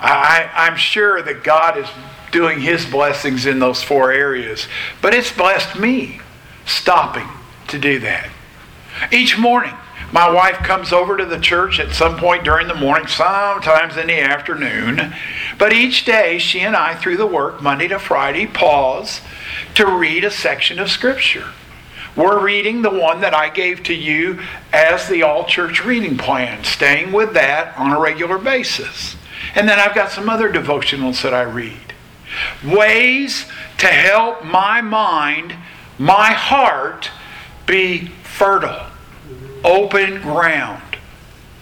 I, 0.01 0.49
I'm 0.53 0.75
sure 0.75 1.21
that 1.21 1.45
God 1.45 1.77
is 1.77 1.87
doing 2.29 2.59
His 2.59 2.85
blessings 2.85 3.45
in 3.45 3.59
those 3.59 3.81
four 3.81 4.11
areas, 4.11 4.67
but 5.01 5.13
it's 5.13 5.31
blessed 5.31 5.79
me 5.79 6.19
stopping 6.65 7.27
to 7.69 7.79
do 7.79 7.99
that. 7.99 8.29
Each 9.13 9.37
morning, 9.37 9.73
my 10.11 10.29
wife 10.29 10.57
comes 10.57 10.91
over 10.91 11.15
to 11.15 11.25
the 11.25 11.39
church 11.39 11.79
at 11.79 11.93
some 11.93 12.17
point 12.17 12.43
during 12.43 12.67
the 12.67 12.75
morning, 12.75 13.07
sometimes 13.07 13.95
in 13.95 14.07
the 14.07 14.19
afternoon. 14.19 15.13
But 15.57 15.71
each 15.71 16.03
day, 16.03 16.37
she 16.37 16.59
and 16.59 16.75
I, 16.75 16.95
through 16.95 17.17
the 17.17 17.25
work, 17.25 17.61
Monday 17.61 17.87
to 17.87 17.97
Friday, 17.97 18.45
pause 18.45 19.21
to 19.75 19.85
read 19.85 20.25
a 20.25 20.31
section 20.31 20.79
of 20.79 20.91
Scripture. 20.91 21.47
We're 22.15 22.39
reading 22.39 22.83
the 22.83 22.91
one 22.91 23.21
that 23.21 23.33
I 23.33 23.49
gave 23.49 23.83
to 23.83 23.93
you 23.93 24.39
as 24.71 25.07
the 25.07 25.23
all 25.23 25.45
church 25.45 25.83
reading 25.83 26.17
plan, 26.17 26.63
staying 26.63 27.11
with 27.11 27.33
that 27.33 27.75
on 27.77 27.91
a 27.91 27.99
regular 27.99 28.37
basis. 28.37 29.15
And 29.55 29.67
then 29.67 29.79
I've 29.79 29.95
got 29.95 30.11
some 30.11 30.29
other 30.29 30.51
devotionals 30.51 31.23
that 31.23 31.33
I 31.33 31.41
read. 31.41 31.93
Ways 32.63 33.45
to 33.79 33.87
help 33.87 34.43
my 34.43 34.81
mind, 34.81 35.55
my 35.97 36.31
heart 36.33 37.09
be 37.65 38.07
fertile, 38.23 38.85
open 39.63 40.21
ground 40.21 40.97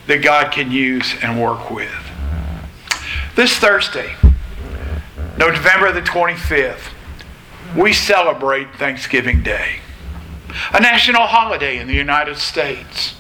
that 0.08 0.22
God 0.22 0.52
can 0.52 0.70
use 0.70 1.16
and 1.22 1.42
work 1.42 1.72
with. 1.72 1.92
This 3.36 3.56
Thursday, 3.58 4.16
November 5.38 5.94
the 5.94 6.02
25th, 6.02 6.92
we 7.78 7.94
celebrate 7.94 8.76
Thanksgiving 8.76 9.42
Day 9.44 9.80
a 10.74 10.80
national 10.80 11.28
holiday 11.28 11.78
in 11.78 11.88
the 11.88 11.94
United 11.94 12.38
States. 12.38 13.16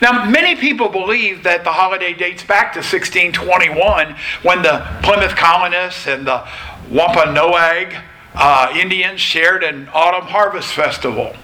Now, 0.00 0.24
many 0.24 0.54
people 0.54 0.88
believe 0.88 1.42
that 1.44 1.64
the 1.64 1.72
holiday 1.72 2.12
dates 2.12 2.42
back 2.44 2.72
to 2.74 2.78
1621 2.78 4.16
when 4.42 4.62
the 4.62 4.86
Plymouth 5.02 5.34
colonists 5.34 6.06
and 6.06 6.26
the 6.26 6.46
Wampanoag 6.90 7.94
uh, 8.34 8.72
Indians 8.74 9.20
shared 9.20 9.62
an 9.62 9.88
autumn 9.92 10.28
harvest 10.28 10.72
festival. 10.72 11.34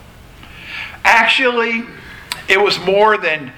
Actually, 1.05 1.85
it 2.49 2.61
was 2.61 2.79
more 2.81 3.17
than 3.17 3.53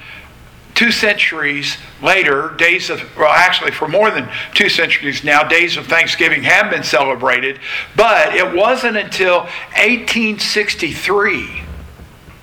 two 0.80 0.90
centuries 0.90 1.76
later, 2.02 2.54
days 2.56 2.88
of, 2.88 3.02
well, 3.14 3.28
actually, 3.30 3.70
for 3.70 3.87
more 3.87 4.10
than 4.10 4.26
two 4.54 4.70
centuries 4.70 5.22
now, 5.22 5.42
days 5.42 5.76
of 5.76 5.87
Thanksgiving 5.87 6.42
have 6.42 6.70
been 6.70 6.82
celebrated, 6.82 7.60
but 7.94 8.34
it 8.34 8.56
wasn't 8.56 8.96
until 8.96 9.40
1863, 9.76 11.60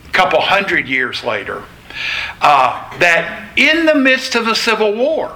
a 0.05 0.11
couple 0.11 0.39
hundred 0.39 0.87
years 0.87 1.23
later, 1.23 1.63
uh, 2.39 2.99
that 2.99 3.49
in 3.57 3.87
the 3.87 3.95
midst 3.95 4.35
of 4.35 4.45
the 4.45 4.53
Civil 4.53 4.93
War, 4.93 5.35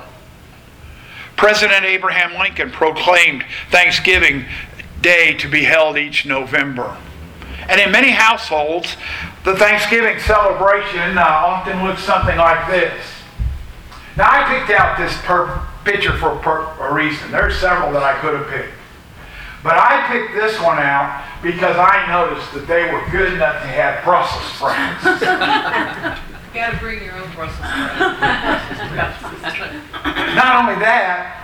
President 1.36 1.84
Abraham 1.84 2.40
Lincoln 2.40 2.70
proclaimed 2.70 3.44
Thanksgiving 3.72 4.46
Day 5.02 5.34
to 5.40 5.50
be 5.50 5.64
held 5.64 5.98
each 5.98 6.28
November. 6.28 6.96
And 7.68 7.82
in 7.82 7.92
many 7.92 8.12
households, 8.12 8.96
the 9.44 9.56
Thanksgiving 9.56 10.20
celebration 10.20 11.18
uh, 11.18 11.22
often 11.22 11.84
looks 11.84 12.04
something 12.04 12.38
like 12.38 12.70
this. 12.70 12.94
Now, 14.18 14.30
I 14.30 14.60
picked 14.60 14.70
out 14.78 14.98
this 14.98 15.16
per- 15.24 15.62
picture 15.84 16.16
for 16.18 16.36
per- 16.38 16.68
a 16.80 16.94
reason. 16.94 17.32
There's 17.32 17.58
several 17.58 17.92
that 17.94 18.04
I 18.04 18.20
could 18.20 18.36
have 18.36 18.48
picked. 18.48 18.74
But 19.64 19.76
I 19.76 20.08
picked 20.12 20.34
this 20.34 20.60
one 20.60 20.80
out 20.80 21.24
because 21.42 21.76
I 21.78 22.08
noticed 22.10 22.52
that 22.54 22.68
they 22.68 22.92
were 22.92 23.04
good 23.12 23.34
enough 23.34 23.62
to 23.62 23.68
have 23.68 24.04
Brussels 24.04 24.44
sprouts. 24.54 25.04
you 26.54 26.60
got 26.60 26.72
to 26.72 26.78
bring 26.78 27.04
your 27.04 27.14
own 27.14 27.32
Brussels 27.34 27.58
sprouts. 27.58 29.22
Not 30.36 30.64
only 30.64 30.80
that, 30.82 31.38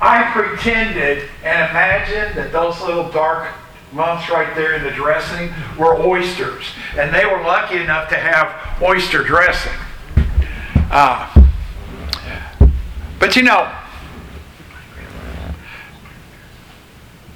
I 0.00 0.30
pretended 0.32 1.28
and 1.42 1.70
imagined 1.70 2.36
that 2.36 2.52
those 2.52 2.78
little 2.82 3.10
dark 3.10 3.48
lumps 3.96 4.28
right 4.28 4.54
there 4.54 4.74
in 4.74 4.84
the 4.84 4.90
dressing 4.90 5.52
were 5.78 5.96
oysters. 5.96 6.64
And 6.96 7.14
they 7.14 7.24
were 7.24 7.42
lucky 7.42 7.78
enough 7.78 8.08
to 8.10 8.16
have 8.16 8.82
oyster 8.82 9.22
dressing. 9.22 9.72
Uh, 10.90 11.32
but 13.18 13.34
you 13.34 13.42
know, 13.42 13.72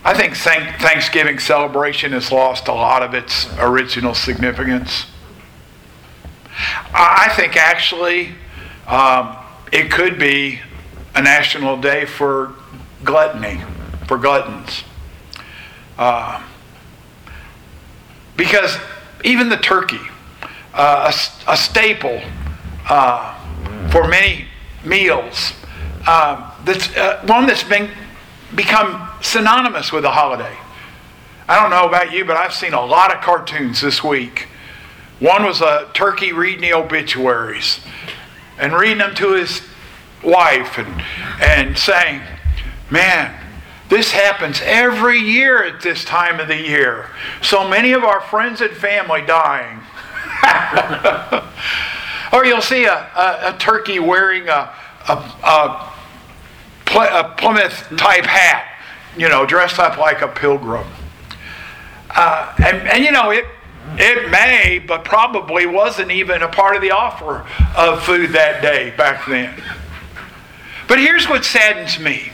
I 0.02 0.14
think 0.14 0.34
Thanksgiving 0.36 1.38
celebration 1.38 2.12
has 2.12 2.32
lost 2.32 2.68
a 2.68 2.72
lot 2.72 3.02
of 3.02 3.14
its 3.14 3.48
original 3.58 4.14
significance. 4.14 5.06
I 6.92 7.32
think 7.36 7.56
actually 7.56 8.34
um, 8.86 9.36
it 9.72 9.90
could 9.90 10.18
be 10.18 10.60
a 11.14 11.22
national 11.22 11.80
day 11.80 12.06
for 12.06 12.54
gluttony, 13.04 13.60
for 14.06 14.16
gluttons. 14.16 14.84
Uh, 16.00 16.42
because 18.34 18.78
even 19.22 19.50
the 19.50 19.56
turkey, 19.58 20.00
uh, 20.72 21.12
a, 21.12 21.52
a, 21.52 21.56
staple 21.58 22.22
uh, 22.88 23.38
for 23.90 24.08
many 24.08 24.46
meals, 24.82 25.52
uh, 26.06 26.56
that's 26.64 26.96
uh, 26.96 27.22
one 27.26 27.46
that's 27.46 27.64
been 27.64 27.90
become 28.54 29.10
synonymous 29.20 29.92
with 29.92 30.02
the 30.02 30.10
holiday. 30.10 30.56
I 31.46 31.60
don't 31.60 31.68
know 31.68 31.86
about 31.86 32.12
you, 32.12 32.24
but 32.24 32.38
I've 32.38 32.54
seen 32.54 32.72
a 32.72 32.82
lot 32.82 33.14
of 33.14 33.20
cartoons 33.20 33.82
this 33.82 34.02
week. 34.02 34.48
One 35.18 35.44
was 35.44 35.60
a 35.60 35.90
turkey 35.92 36.32
reading 36.32 36.62
the 36.62 36.72
obituaries. 36.72 37.80
and 38.58 38.72
reading 38.72 38.98
them 38.98 39.14
to 39.16 39.34
his 39.34 39.60
wife 40.24 40.78
and, 40.78 41.04
and 41.42 41.76
saying, 41.76 42.22
Man, 42.90 43.39
this 43.90 44.12
happens 44.12 44.60
every 44.64 45.18
year 45.18 45.64
at 45.64 45.82
this 45.82 46.04
time 46.04 46.38
of 46.38 46.46
the 46.46 46.56
year. 46.56 47.10
So 47.42 47.68
many 47.68 47.92
of 47.92 48.04
our 48.04 48.20
friends 48.20 48.60
and 48.60 48.70
family 48.70 49.22
dying. 49.26 49.80
or 52.32 52.44
you'll 52.44 52.62
see 52.62 52.84
a, 52.84 52.94
a, 52.94 53.54
a 53.54 53.56
turkey 53.58 53.98
wearing 53.98 54.48
a, 54.48 54.72
a, 55.08 55.14
a, 55.42 55.92
Plymouth 56.86 57.86
type 57.96 58.24
hat, 58.24 58.66
you 59.16 59.28
know, 59.28 59.46
dressed 59.46 59.78
up 59.78 59.96
like 59.96 60.22
a 60.22 60.28
pilgrim. 60.28 60.86
Uh, 62.10 62.52
and, 62.58 62.88
and 62.88 63.04
you 63.04 63.12
know, 63.12 63.30
it, 63.30 63.44
it 63.96 64.30
may, 64.30 64.80
but 64.80 65.04
probably 65.04 65.66
wasn't 65.66 66.10
even 66.10 66.42
a 66.42 66.48
part 66.48 66.74
of 66.74 66.82
the 66.82 66.90
offer 66.90 67.46
of 67.76 68.02
food 68.02 68.30
that 68.30 68.60
day 68.60 68.90
back 68.96 69.24
then. 69.28 69.54
But 70.88 70.98
here's 70.98 71.28
what 71.28 71.44
saddens 71.44 72.00
me. 72.00 72.32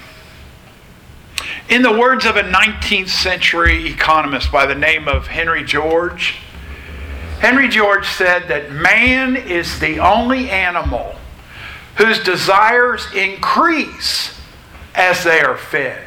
In 1.69 1.83
the 1.83 1.97
words 1.97 2.25
of 2.25 2.37
a 2.37 2.43
19th 2.43 3.09
century 3.09 3.89
economist 3.89 4.53
by 4.53 4.67
the 4.67 4.75
name 4.75 5.09
of 5.09 5.27
Henry 5.27 5.65
George, 5.65 6.37
Henry 7.41 7.69
George 7.69 8.07
said 8.07 8.49
that 8.49 8.73
man 8.73 9.37
is 9.37 9.79
the 9.79 9.99
only 9.99 10.49
animal 10.49 11.15
whose 11.97 12.23
desires 12.23 13.07
increase 13.15 14.39
as 14.95 15.25
they 15.25 15.41
are 15.41 15.57
fed. 15.57 16.07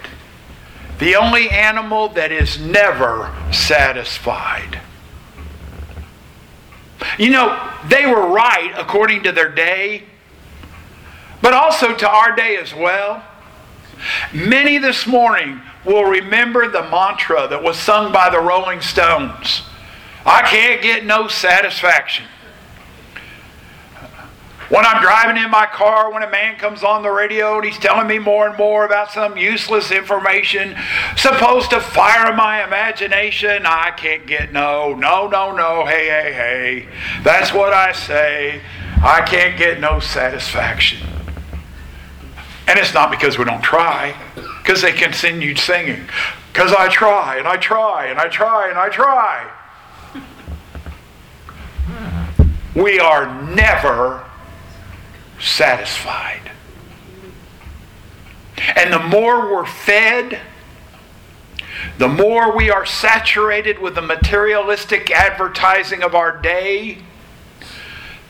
The 0.99 1.15
only 1.15 1.49
animal 1.49 2.09
that 2.09 2.31
is 2.31 2.59
never 2.59 3.33
satisfied. 3.51 4.81
You 7.17 7.29
know, 7.29 7.73
they 7.87 8.05
were 8.05 8.27
right 8.27 8.73
according 8.77 9.23
to 9.23 9.31
their 9.31 9.49
day, 9.49 10.03
but 11.41 11.53
also 11.53 11.95
to 11.95 12.09
our 12.09 12.35
day 12.35 12.57
as 12.57 12.73
well. 12.73 13.23
Many 14.33 14.77
this 14.77 15.07
morning 15.07 15.61
will 15.85 16.05
remember 16.05 16.67
the 16.67 16.83
mantra 16.83 17.47
that 17.47 17.63
was 17.63 17.77
sung 17.77 18.11
by 18.11 18.29
the 18.29 18.39
Rolling 18.39 18.81
Stones 18.81 19.63
I 20.25 20.41
can't 20.43 20.81
get 20.81 21.05
no 21.05 21.27
satisfaction. 21.27 22.25
When 24.69 24.85
I'm 24.85 25.01
driving 25.01 25.41
in 25.43 25.49
my 25.49 25.65
car, 25.65 26.13
when 26.13 26.21
a 26.21 26.29
man 26.29 26.57
comes 26.57 26.83
on 26.83 27.01
the 27.01 27.09
radio 27.09 27.55
and 27.55 27.65
he's 27.65 27.79
telling 27.79 28.05
me 28.07 28.19
more 28.19 28.47
and 28.47 28.55
more 28.55 28.85
about 28.85 29.11
some 29.11 29.35
useless 29.35 29.89
information 29.89 30.75
supposed 31.17 31.71
to 31.71 31.81
fire 31.81 32.35
my 32.35 32.63
imagination, 32.63 33.65
I 33.65 33.89
can't 33.89 34.27
get 34.27 34.53
no, 34.53 34.93
no, 34.93 35.27
no, 35.27 35.55
no, 35.55 35.85
hey, 35.87 36.07
hey, 36.09 36.33
hey. 36.33 36.87
That's 37.23 37.51
what 37.51 37.73
I 37.73 37.93
say. 37.93 38.61
I 39.01 39.21
can't 39.21 39.57
get 39.57 39.79
no 39.79 39.99
satisfaction. 39.99 40.99
And 42.69 42.77
it's 42.77 42.93
not 42.93 43.09
because 43.09 43.39
we 43.39 43.45
don't 43.45 43.63
try, 43.63 44.15
because 44.35 44.83
they 44.83 44.91
continued 44.91 45.57
singing. 45.57 46.07
Because 46.53 46.71
I 46.71 46.87
try 46.87 47.37
and 47.39 47.47
I 47.47 47.57
try 47.57 48.05
and 48.05 48.19
I 48.19 48.27
try 48.27 48.69
and 48.69 48.77
I 48.77 48.89
try. 48.89 49.51
We 52.75 52.99
are 52.99 53.43
never 53.55 54.23
satisfied. 55.39 56.51
And 58.75 58.93
the 58.93 58.99
more 58.99 59.51
we're 59.51 59.65
fed, 59.65 60.39
the 61.97 62.07
more 62.07 62.55
we 62.55 62.69
are 62.69 62.85
saturated 62.85 63.79
with 63.79 63.95
the 63.95 64.03
materialistic 64.03 65.09
advertising 65.09 66.03
of 66.03 66.13
our 66.13 66.37
day, 66.37 66.99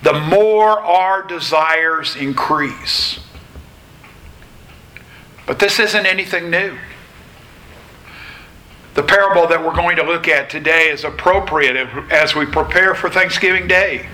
the 0.02 0.14
more 0.14 0.80
our 0.80 1.24
desires 1.24 2.16
increase. 2.16 3.20
But 5.50 5.58
this 5.58 5.80
isn't 5.80 6.06
anything 6.06 6.50
new. 6.50 6.78
The 8.94 9.04
parable 9.04 9.48
that 9.48 9.66
we're 9.66 9.76
going 9.76 9.98
to 9.98 10.04
look 10.04 10.30
at 10.30 10.50
today 10.50 10.90
is 10.90 11.04
appropriate 11.04 11.76
as 12.12 12.36
we 12.36 12.46
prepare 12.46 12.96
for 12.96 13.10
Thanksgiving 13.10 13.68
Day 13.68 14.08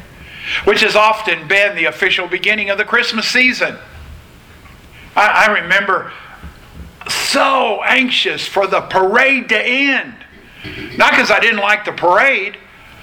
which 0.63 0.81
has 0.81 0.95
often 0.95 1.47
been 1.47 1.75
the 1.75 1.86
official 1.86 2.27
beginning 2.27 2.69
of 2.69 2.77
the 2.77 2.86
Christmas 2.86 3.27
season. 3.27 3.77
I, 5.15 5.47
I 5.47 5.62
remember 5.62 6.12
so 7.10 7.83
anxious 7.83 8.47
for 8.47 8.67
the 8.67 8.81
parade 8.81 9.49
to 9.49 9.60
end. 9.60 10.15
Not 10.97 11.12
because 11.12 11.31
I 11.31 11.39
didn't 11.39 11.60
like 11.60 11.86
the 11.86 11.91
parade, 11.91 12.57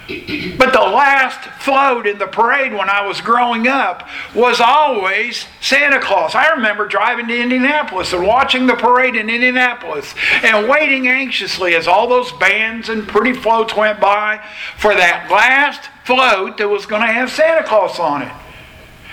but 0.07 0.73
the 0.73 0.79
last 0.79 1.39
float 1.61 2.05
in 2.05 2.17
the 2.17 2.27
parade 2.27 2.73
when 2.73 2.89
I 2.89 3.07
was 3.07 3.21
growing 3.21 3.67
up 3.67 4.07
was 4.35 4.59
always 4.59 5.45
Santa 5.61 6.01
Claus. 6.01 6.35
I 6.35 6.49
remember 6.55 6.87
driving 6.87 7.27
to 7.29 7.41
Indianapolis 7.41 8.11
and 8.11 8.27
watching 8.27 8.67
the 8.67 8.75
parade 8.75 9.15
in 9.15 9.29
Indianapolis 9.29 10.13
and 10.43 10.67
waiting 10.67 11.07
anxiously 11.07 11.75
as 11.75 11.87
all 11.87 12.09
those 12.09 12.33
bands 12.33 12.89
and 12.89 13.07
pretty 13.07 13.31
floats 13.31 13.77
went 13.77 14.01
by 14.01 14.43
for 14.77 14.93
that 14.93 15.31
last 15.31 15.89
float 16.05 16.57
that 16.57 16.67
was 16.67 16.85
going 16.85 17.01
to 17.01 17.07
have 17.07 17.31
Santa 17.31 17.65
Claus 17.65 17.97
on 17.97 18.23
it. 18.23 18.33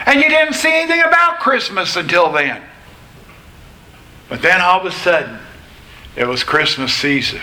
And 0.07 0.21
you 0.21 0.29
didn't 0.29 0.55
see 0.55 0.73
anything 0.73 1.03
about 1.03 1.39
Christmas 1.39 1.95
until 1.95 2.33
then. 2.33 2.63
But 4.29 4.43
then 4.43 4.61
all 4.61 4.81
of 4.81 4.87
a 4.87 4.93
sudden, 4.93 5.39
it 6.17 6.27
was 6.27 6.43
Christmas 6.43 6.93
season. 6.93 7.41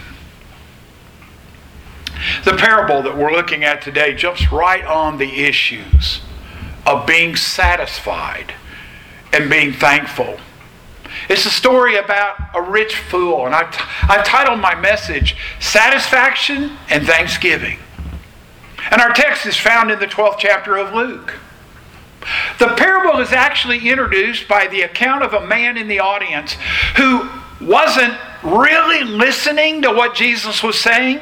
The 2.45 2.55
parable 2.55 3.01
that 3.03 3.17
we're 3.17 3.31
looking 3.31 3.63
at 3.63 3.81
today 3.81 4.13
jumps 4.13 4.51
right 4.51 4.85
on 4.85 5.17
the 5.17 5.45
issues 5.45 6.21
of 6.85 7.05
being 7.05 7.35
satisfied 7.35 8.53
and 9.33 9.49
being 9.49 9.73
thankful. 9.73 10.37
It's 11.29 11.45
a 11.45 11.49
story 11.49 11.97
about 11.97 12.37
a 12.53 12.61
rich 12.61 12.95
fool, 12.95 13.45
and 13.45 13.53
I've, 13.53 13.75
I've 14.03 14.25
titled 14.25 14.59
my 14.59 14.75
message 14.75 15.35
Satisfaction 15.59 16.77
and 16.89 17.05
Thanksgiving. 17.05 17.79
And 18.91 19.01
our 19.01 19.11
text 19.11 19.45
is 19.45 19.57
found 19.57 19.91
in 19.91 19.99
the 19.99 20.05
12th 20.05 20.37
chapter 20.39 20.77
of 20.77 20.93
Luke. 20.93 21.33
The 22.59 22.67
parable 22.75 23.19
is 23.19 23.31
actually 23.31 23.89
introduced 23.89 24.47
by 24.47 24.67
the 24.67 24.81
account 24.81 25.23
of 25.23 25.33
a 25.33 25.45
man 25.45 25.77
in 25.77 25.87
the 25.87 25.99
audience 25.99 26.53
who 26.95 27.29
wasn't 27.61 28.13
really 28.43 29.03
listening 29.03 29.81
to 29.81 29.91
what 29.91 30.15
Jesus 30.15 30.61
was 30.63 30.79
saying. 30.79 31.19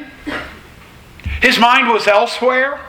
His 1.41 1.59
mind 1.59 1.89
was 1.89 2.07
elsewhere 2.07 2.79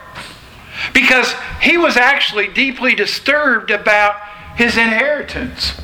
because 0.93 1.35
he 1.61 1.79
was 1.79 1.97
actually 1.97 2.49
deeply 2.49 2.95
disturbed 2.95 3.71
about 3.71 4.21
his 4.57 4.77
inheritance. 4.77 5.75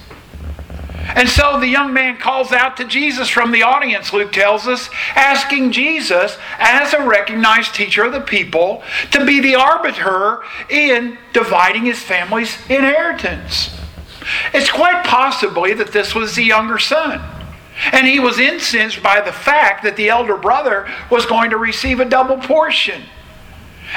And 1.14 1.29
so 1.29 1.59
the 1.59 1.66
young 1.66 1.92
man 1.92 2.16
calls 2.16 2.53
out 2.53 2.77
to 2.77 2.85
Jesus 2.85 3.29
from 3.29 3.53
the 3.53 3.62
audience, 3.62 4.12
Luke 4.12 4.33
tells 4.33 4.66
us, 4.66 4.88
asking 5.14 5.72
Jesus, 5.72 6.38
as 6.59 6.94
a 6.94 7.07
recognized 7.07 7.75
teacher 7.75 8.05
of 8.05 8.12
the 8.12 8.20
people, 8.20 8.83
to 9.11 9.25
be 9.25 9.40
the 9.40 9.57
arbiter 9.57 10.42
in 10.70 11.18
dividing 11.33 11.85
his 11.85 11.98
family's 11.98 12.57
inheritance. 12.70 13.70
It's 14.55 14.70
quite 14.70 15.05
possibly 15.05 15.75
that 15.75 15.92
this 15.92 16.14
was 16.14 16.37
the 16.37 16.44
younger 16.44 16.79
son. 16.79 17.20
And 17.90 18.07
he 18.07 18.21
was 18.21 18.38
incensed 18.38 19.03
by 19.03 19.21
the 19.21 19.33
fact 19.33 19.83
that 19.83 19.97
the 19.97 20.09
elder 20.09 20.37
brother 20.37 20.88
was 21.11 21.27
going 21.27 21.51
to 21.51 21.57
receive 21.57 22.01
a 22.01 22.05
double 22.05 22.37
portion. 22.37 23.03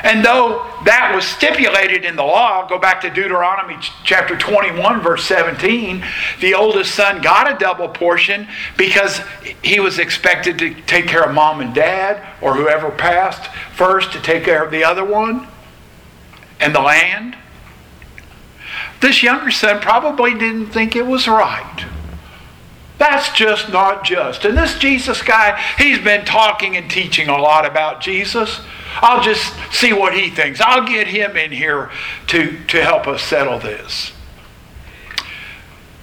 And 0.03 0.25
though 0.25 0.65
that 0.83 1.13
was 1.15 1.25
stipulated 1.25 2.03
in 2.03 2.15
the 2.15 2.23
law, 2.23 2.67
go 2.67 2.77
back 2.77 3.01
to 3.01 3.09
Deuteronomy 3.09 3.77
chapter 4.03 4.35
21, 4.35 5.01
verse 5.01 5.23
17, 5.23 6.03
the 6.41 6.53
oldest 6.53 6.93
son 6.93 7.21
got 7.21 7.49
a 7.49 7.57
double 7.57 7.87
portion 7.87 8.47
because 8.75 9.21
he 9.63 9.79
was 9.79 9.99
expected 9.99 10.59
to 10.59 10.73
take 10.81 11.07
care 11.07 11.23
of 11.23 11.33
mom 11.33 11.61
and 11.61 11.73
dad 11.73 12.21
or 12.41 12.55
whoever 12.55 12.91
passed 12.91 13.49
first 13.73 14.11
to 14.11 14.21
take 14.21 14.43
care 14.43 14.63
of 14.63 14.71
the 14.71 14.83
other 14.83 15.05
one 15.05 15.47
and 16.59 16.75
the 16.75 16.81
land. 16.81 17.37
This 19.01 19.23
younger 19.23 19.51
son 19.51 19.79
probably 19.79 20.33
didn't 20.33 20.67
think 20.67 20.95
it 20.95 21.05
was 21.05 21.27
right. 21.27 21.85
That's 22.97 23.31
just 23.33 23.69
not 23.69 24.05
just. 24.05 24.45
And 24.45 24.57
this 24.57 24.77
Jesus 24.77 25.21
guy, 25.21 25.61
he's 25.77 25.99
been 25.99 26.25
talking 26.25 26.77
and 26.77 26.89
teaching 26.89 27.27
a 27.27 27.37
lot 27.37 27.65
about 27.65 28.01
Jesus. 28.01 28.61
I'll 29.01 29.21
just 29.21 29.53
see 29.71 29.91
what 29.91 30.13
he 30.13 30.29
thinks. 30.29 30.61
I'll 30.61 30.87
get 30.87 31.07
him 31.07 31.35
in 31.35 31.51
here 31.51 31.91
to, 32.27 32.57
to 32.67 32.81
help 32.81 33.07
us 33.07 33.21
settle 33.21 33.59
this. 33.59 34.13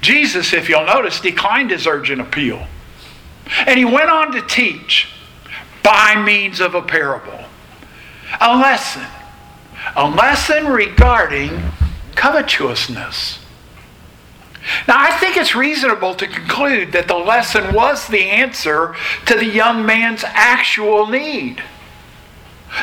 Jesus, 0.03 0.53
if 0.53 0.69
you'll 0.69 0.85
notice, 0.85 1.21
declined 1.21 1.71
his 1.71 1.87
urgent 1.87 2.21
appeal. 2.21 2.67
And 3.67 3.79
he 3.79 3.85
went 3.85 4.11
on 4.11 4.33
to 4.33 4.43
teach 4.43 5.09
by 5.83 6.23
means 6.23 6.61
of 6.61 6.75
a 6.75 6.83
parable 6.83 7.43
a 8.41 8.57
lesson. 8.57 9.07
A 9.97 10.09
lesson 10.09 10.67
regarding 10.67 11.51
covetousness. 12.15 13.42
Now, 14.87 14.97
I 14.99 15.11
think 15.19 15.37
it's 15.37 15.55
reasonable 15.55 16.15
to 16.15 16.27
conclude 16.27 16.93
that 16.93 17.09
the 17.09 17.17
lesson 17.17 17.75
was 17.75 18.07
the 18.07 18.31
answer 18.31 18.95
to 19.27 19.35
the 19.35 19.47
young 19.47 19.85
man's 19.85 20.25
actual 20.25 21.07
need. 21.07 21.63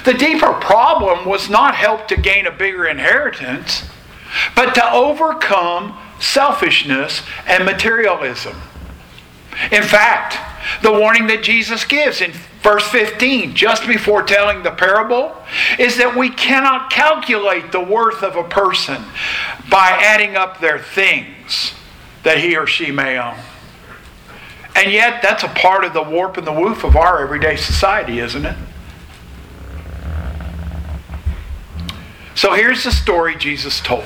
The 0.04 0.14
deeper 0.14 0.54
problem 0.54 1.26
was 1.26 1.50
not 1.50 1.76
help 1.76 2.08
to 2.10 2.18
gain 2.18 2.46
a 2.46 2.52
bigger 2.52 2.86
inheritance, 2.86 3.84
but 4.56 4.76
to 4.76 4.92
overcome 4.92 5.98
selfishness 6.20 7.24
and 7.48 7.66
materialism. 7.66 8.56
In 9.72 9.84
fact, 9.84 10.38
the 10.82 10.92
warning 10.92 11.28
that 11.28 11.44
Jesus 11.44 11.86
gives 11.86 12.22
in 12.22 12.32
verse 12.62 12.88
15, 12.90 13.56
just 13.56 13.88
before 13.88 14.24
telling 14.24 14.64
the 14.64 14.72
parable, 14.72 15.36
is 15.78 15.98
that 15.98 16.16
we 16.16 16.30
cannot 16.30 16.90
calculate 16.90 17.72
the 17.72 17.80
worth 17.80 18.24
of 18.24 18.36
a 18.36 18.44
person 18.44 19.04
by 19.70 19.90
adding 19.90 20.36
up 20.36 20.60
their 20.60 20.80
things 20.80 21.74
that 22.24 22.40
he 22.40 22.56
or 22.56 22.68
she 22.68 22.92
may 22.92 23.18
own. 23.18 23.38
And 24.76 24.92
yet, 24.92 25.22
that's 25.22 25.44
a 25.44 25.48
part 25.50 25.84
of 25.84 25.94
the 25.94 26.04
warp 26.04 26.38
and 26.38 26.46
the 26.46 26.54
woof 26.54 26.84
of 26.84 26.96
our 26.96 27.22
everyday 27.22 27.56
society, 27.56 28.20
isn't 28.20 28.46
it? 28.46 28.56
So 32.36 32.54
here's 32.54 32.86
the 32.86 32.92
story 32.92 33.36
Jesus 33.36 33.82
told. 33.82 34.06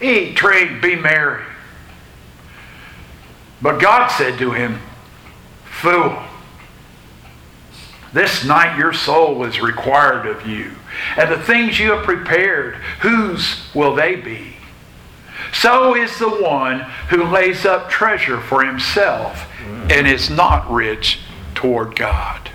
eat, 0.00 0.34
drink, 0.34 0.82
be 0.82 0.96
merry. 0.96 1.44
But 3.60 3.80
God 3.80 4.08
said 4.08 4.38
to 4.38 4.52
him, 4.52 4.80
Fool, 5.64 6.22
this 8.12 8.44
night 8.44 8.78
your 8.78 8.92
soul 8.92 9.44
is 9.44 9.60
required 9.60 10.26
of 10.26 10.46
you. 10.46 10.72
And 11.16 11.30
the 11.30 11.38
things 11.38 11.78
you 11.78 11.92
have 11.92 12.04
prepared, 12.04 12.76
whose 13.00 13.62
will 13.74 13.94
they 13.94 14.16
be? 14.16 14.54
So 15.52 15.94
is 15.94 16.18
the 16.18 16.28
one 16.28 16.80
who 17.10 17.24
lays 17.24 17.64
up 17.64 17.88
treasure 17.88 18.40
for 18.40 18.64
himself 18.64 19.48
mm. 19.64 19.92
and 19.92 20.06
is 20.06 20.30
not 20.30 20.70
rich 20.70 21.20
toward 21.54 21.96
God. 21.96 22.50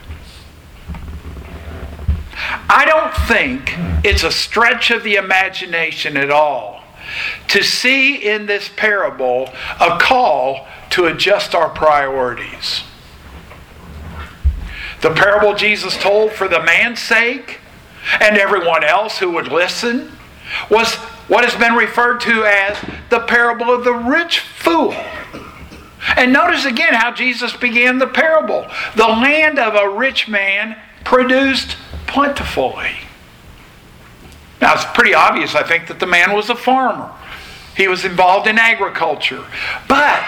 I 2.69 2.85
don't 2.85 3.13
think 3.27 3.73
it's 4.05 4.23
a 4.23 4.31
stretch 4.31 4.91
of 4.91 5.03
the 5.03 5.15
imagination 5.15 6.17
at 6.17 6.29
all 6.29 6.72
to 7.49 7.63
see 7.63 8.15
in 8.15 8.45
this 8.45 8.69
parable 8.75 9.49
a 9.79 9.97
call 9.99 10.67
to 10.91 11.05
adjust 11.05 11.55
our 11.55 11.69
priorities. 11.69 12.83
The 15.01 15.11
parable 15.11 15.53
Jesus 15.53 15.97
told 15.97 16.31
for 16.31 16.47
the 16.47 16.63
man's 16.63 16.99
sake 16.99 17.59
and 18.21 18.37
everyone 18.37 18.83
else 18.83 19.17
who 19.17 19.31
would 19.31 19.49
listen 19.49 20.11
was 20.69 20.95
what 21.27 21.43
has 21.43 21.55
been 21.59 21.73
referred 21.73 22.19
to 22.21 22.45
as 22.45 22.77
the 23.09 23.19
parable 23.21 23.73
of 23.73 23.83
the 23.83 23.93
rich 23.93 24.39
fool. 24.39 24.93
And 26.15 26.33
notice 26.33 26.65
again 26.65 26.93
how 26.93 27.13
Jesus 27.13 27.55
began 27.55 27.97
the 27.97 28.07
parable. 28.07 28.67
The 28.95 29.07
land 29.07 29.57
of 29.57 29.75
a 29.75 29.89
rich 29.89 30.27
man 30.27 30.77
produced 31.03 31.77
plentifully. 32.07 32.91
Now, 34.63 34.75
it's 34.75 34.85
pretty 34.85 35.13
obvious, 35.13 35.55
I 35.55 35.63
think, 35.63 35.87
that 35.87 35.99
the 35.99 36.07
man 36.07 36.33
was 36.33 36.49
a 36.49 36.55
farmer. 36.55 37.11
He 37.75 37.89
was 37.89 38.05
involved 38.05 38.47
in 38.47 38.57
agriculture. 38.57 39.43
But, 39.89 40.23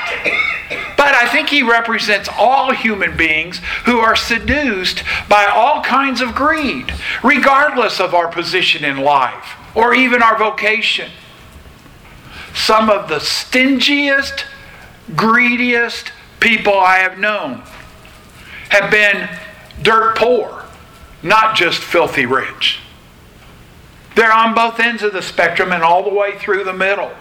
but 0.98 1.16
I 1.16 1.30
think 1.32 1.48
he 1.48 1.64
represents 1.64 2.28
all 2.38 2.74
human 2.74 3.16
beings 3.16 3.62
who 3.86 4.00
are 4.00 4.14
seduced 4.14 5.04
by 5.30 5.46
all 5.46 5.82
kinds 5.84 6.20
of 6.20 6.36
greed, 6.36 6.94
regardless 7.24 8.02
of 8.02 8.14
our 8.14 8.28
position 8.28 8.84
in 8.84 8.98
life 8.98 9.54
or 9.74 9.96
even 9.96 10.22
our 10.22 10.38
vocation. 10.38 11.12
Some 12.54 12.90
of 12.90 13.08
the 13.08 13.22
stingiest, 13.22 14.44
greediest 15.16 16.12
people 16.42 16.78
I 16.78 16.98
have 16.98 17.18
known 17.18 17.64
have 18.68 18.92
been 18.92 19.30
dirt 19.82 20.18
poor, 20.18 20.66
not 21.24 21.56
just 21.56 21.80
filthy 21.80 22.26
rich. 22.26 22.82
They're 24.16 24.34
on 24.34 24.56
both 24.56 24.80
ends 24.80 25.04
of 25.04 25.14
the 25.14 25.22
spectrum 25.22 25.72
and 25.72 25.84
all 25.84 26.04
the 26.04 26.14
way 26.14 26.38
through 26.40 26.64
the 26.64 26.74
middle. 26.74 27.12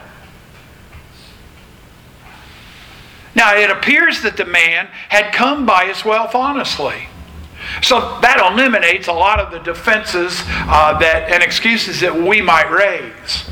Now, 3.35 3.57
it 3.57 3.68
appears 3.68 4.22
that 4.22 4.37
the 4.37 4.44
man 4.44 4.88
had 5.09 5.33
come 5.33 5.66
by 5.66 5.87
his 5.87 6.04
wealth 6.04 6.35
honestly. 6.35 7.09
So 7.83 7.98
that 8.20 8.38
eliminates 8.52 9.09
a 9.09 9.12
lot 9.12 9.40
of 9.40 9.50
the 9.50 9.59
defenses 9.59 10.42
uh, 10.46 10.98
that 10.98 11.30
and 11.30 11.42
excuses 11.42 12.00
that 12.00 12.14
we 12.14 12.40
might 12.40 12.70
raise. 12.70 13.44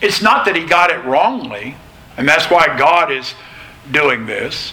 It's 0.00 0.22
not 0.22 0.44
that 0.46 0.56
he 0.56 0.64
got 0.64 0.90
it 0.90 1.04
wrongly, 1.04 1.76
and 2.16 2.28
that's 2.28 2.50
why 2.50 2.76
God 2.76 3.12
is 3.12 3.34
doing 3.90 4.26
this. 4.26 4.72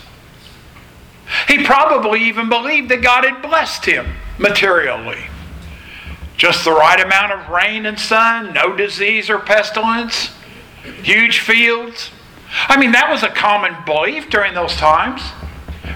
He 1.47 1.63
probably 1.63 2.23
even 2.23 2.49
believed 2.49 2.89
that 2.89 3.01
God 3.01 3.23
had 3.23 3.41
blessed 3.41 3.85
him 3.85 4.15
materially. 4.37 5.25
Just 6.41 6.65
the 6.65 6.71
right 6.71 6.99
amount 6.99 7.31
of 7.33 7.49
rain 7.49 7.85
and 7.85 7.99
sun, 7.99 8.51
no 8.51 8.75
disease 8.75 9.29
or 9.29 9.37
pestilence, 9.37 10.31
huge 11.03 11.37
fields. 11.37 12.09
I 12.67 12.79
mean, 12.79 12.93
that 12.93 13.11
was 13.11 13.21
a 13.21 13.29
common 13.29 13.75
belief 13.85 14.27
during 14.31 14.55
those 14.55 14.75
times. 14.75 15.21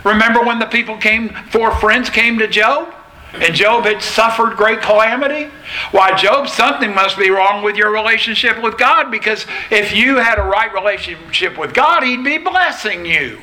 Remember 0.03 0.43
when 0.43 0.59
the 0.59 0.67
people 0.67 0.97
came, 0.97 1.29
four 1.49 1.71
friends 1.71 2.11
came 2.11 2.37
to 2.37 2.47
Job? 2.47 2.93
And 3.33 3.55
Job 3.55 3.85
had 3.85 4.03
suffered 4.03 4.55
great 4.55 4.83
calamity? 4.83 5.49
Why, 5.89 6.15
Job, 6.15 6.47
something 6.47 6.93
must 6.93 7.17
be 7.17 7.31
wrong 7.31 7.63
with 7.63 7.75
your 7.75 7.89
relationship 7.89 8.61
with 8.61 8.77
God 8.77 9.09
because 9.09 9.47
if 9.71 9.95
you 9.95 10.17
had 10.17 10.37
a 10.37 10.43
right 10.43 10.71
relationship 10.71 11.57
with 11.57 11.73
God, 11.73 12.03
He'd 12.03 12.23
be 12.23 12.37
blessing 12.37 13.03
you. 13.03 13.39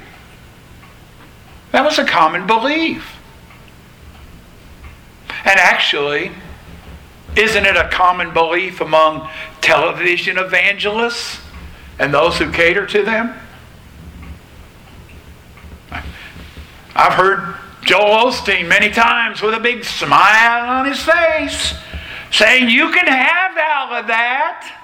That 1.72 1.82
was 1.82 1.98
a 1.98 2.04
common 2.04 2.46
belief. 2.46 3.16
And 5.44 5.58
actually, 5.58 6.30
isn't 7.36 7.64
it 7.64 7.76
a 7.76 7.88
common 7.88 8.32
belief 8.32 8.80
among 8.80 9.28
television 9.60 10.38
evangelists 10.38 11.40
and 11.98 12.12
those 12.12 12.38
who 12.38 12.50
cater 12.50 12.86
to 12.86 13.02
them? 13.02 13.34
I've 16.94 17.14
heard 17.14 17.56
Joel 17.84 18.30
Osteen 18.30 18.68
many 18.68 18.90
times 18.90 19.40
with 19.40 19.54
a 19.54 19.60
big 19.60 19.84
smile 19.84 20.68
on 20.68 20.86
his 20.86 21.02
face 21.02 21.74
saying, 22.30 22.68
You 22.68 22.90
can 22.92 23.06
have 23.06 23.52
all 23.56 23.94
of 23.94 24.06
that. 24.08 24.78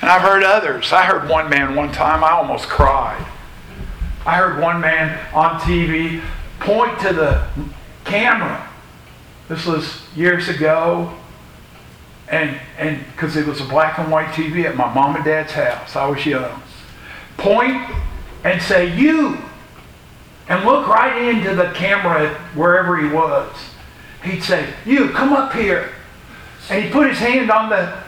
And 0.00 0.10
I've 0.10 0.22
heard 0.22 0.42
others. 0.42 0.92
I 0.92 1.04
heard 1.04 1.28
one 1.28 1.48
man 1.48 1.74
one 1.74 1.92
time, 1.92 2.24
I 2.24 2.30
almost 2.30 2.68
cried. 2.68 3.24
I 4.24 4.36
heard 4.36 4.60
one 4.60 4.80
man 4.80 5.18
on 5.34 5.60
TV 5.60 6.22
point 6.60 6.98
to 7.00 7.12
the 7.12 7.44
camera. 8.04 8.68
This 9.48 9.66
was 9.66 10.02
years 10.14 10.48
ago. 10.48 11.12
And 12.28 12.58
and 12.78 13.04
because 13.12 13.36
it 13.36 13.46
was 13.46 13.60
a 13.60 13.64
black 13.64 13.98
and 13.98 14.10
white 14.10 14.28
TV 14.28 14.64
at 14.64 14.76
my 14.76 14.92
mom 14.92 15.16
and 15.16 15.24
dad's 15.24 15.52
house. 15.52 15.96
I 15.96 16.06
was 16.08 16.24
young. 16.24 16.62
Point 17.36 17.90
and 18.44 18.60
say, 18.62 18.96
You 18.96 19.38
and 20.48 20.64
look 20.64 20.86
right 20.86 21.30
into 21.30 21.54
the 21.54 21.70
camera 21.72 22.34
wherever 22.54 22.96
he 22.96 23.08
was. 23.08 23.54
He'd 24.24 24.42
say, 24.42 24.72
You, 24.84 25.10
come 25.10 25.32
up 25.32 25.52
here. 25.52 25.90
And 26.70 26.84
he 26.84 26.90
put 26.90 27.08
his 27.08 27.18
hand 27.18 27.50
on 27.50 27.70
the, 27.70 28.02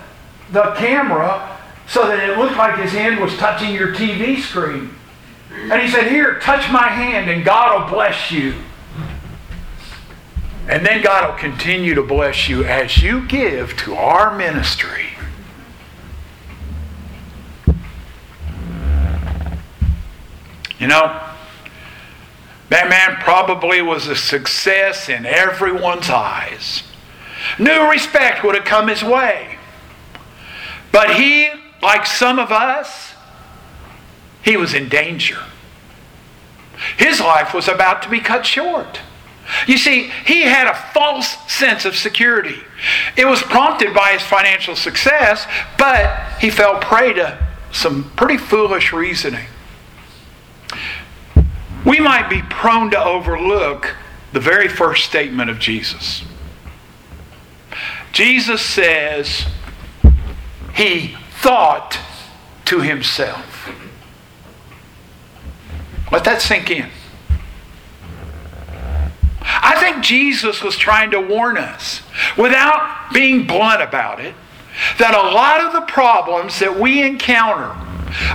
the 0.52 0.74
camera 0.76 1.58
so 1.86 2.06
that 2.06 2.28
it 2.28 2.38
looked 2.38 2.56
like 2.56 2.78
his 2.78 2.92
hand 2.92 3.20
was 3.20 3.36
touching 3.36 3.74
your 3.74 3.94
TV 3.94 4.38
screen. 4.38 4.90
And 5.50 5.82
he 5.82 5.88
said, 5.88 6.08
Here, 6.10 6.40
touch 6.40 6.70
my 6.70 6.88
hand, 6.88 7.30
and 7.30 7.44
God 7.44 7.82
will 7.82 7.90
bless 7.90 8.30
you. 8.30 8.54
And 10.66 10.84
then 10.84 11.02
God 11.02 11.28
will 11.28 11.38
continue 11.38 11.94
to 11.94 12.02
bless 12.02 12.48
you 12.48 12.64
as 12.64 13.02
you 13.02 13.26
give 13.26 13.76
to 13.78 13.94
our 13.94 14.36
ministry. 14.36 15.10
You 20.78 20.88
know, 20.88 21.20
that 22.70 22.88
man 22.88 23.16
probably 23.16 23.82
was 23.82 24.06
a 24.06 24.16
success 24.16 25.08
in 25.08 25.26
everyone's 25.26 26.08
eyes. 26.08 26.82
New 27.58 27.90
respect 27.90 28.42
would 28.42 28.54
have 28.54 28.64
come 28.64 28.88
his 28.88 29.02
way. 29.02 29.58
But 30.90 31.16
he, 31.16 31.50
like 31.82 32.06
some 32.06 32.38
of 32.38 32.50
us, 32.50 33.12
he 34.42 34.56
was 34.56 34.74
in 34.74 34.88
danger. 34.88 35.38
His 36.96 37.20
life 37.20 37.54
was 37.54 37.68
about 37.68 38.02
to 38.02 38.08
be 38.08 38.20
cut 38.20 38.44
short. 38.46 39.00
You 39.66 39.78
see, 39.78 40.10
he 40.26 40.42
had 40.42 40.66
a 40.66 40.74
false 40.74 41.36
sense 41.52 41.84
of 41.84 41.96
security. 41.96 42.56
It 43.16 43.26
was 43.26 43.42
prompted 43.42 43.94
by 43.94 44.12
his 44.12 44.22
financial 44.22 44.76
success, 44.76 45.46
but 45.78 46.38
he 46.40 46.50
fell 46.50 46.78
prey 46.80 47.12
to 47.14 47.38
some 47.72 48.10
pretty 48.16 48.36
foolish 48.36 48.92
reasoning. 48.92 49.46
We 51.84 52.00
might 52.00 52.30
be 52.30 52.42
prone 52.42 52.90
to 52.92 53.02
overlook 53.02 53.94
the 54.32 54.40
very 54.40 54.68
first 54.68 55.04
statement 55.04 55.50
of 55.50 55.58
Jesus. 55.58 56.24
Jesus 58.12 58.62
says 58.62 59.46
he 60.74 61.16
thought 61.40 61.98
to 62.66 62.80
himself. 62.80 63.68
Let 66.10 66.24
that 66.24 66.40
sink 66.40 66.70
in. 66.70 66.90
I 69.66 69.80
think 69.80 70.04
Jesus 70.04 70.62
was 70.62 70.76
trying 70.76 71.10
to 71.12 71.20
warn 71.20 71.56
us, 71.56 72.02
without 72.36 73.10
being 73.14 73.46
blunt 73.46 73.80
about 73.80 74.20
it, 74.20 74.34
that 74.98 75.14
a 75.14 75.34
lot 75.34 75.60
of 75.60 75.72
the 75.72 75.90
problems 75.90 76.58
that 76.58 76.78
we 76.78 77.02
encounter, 77.02 77.74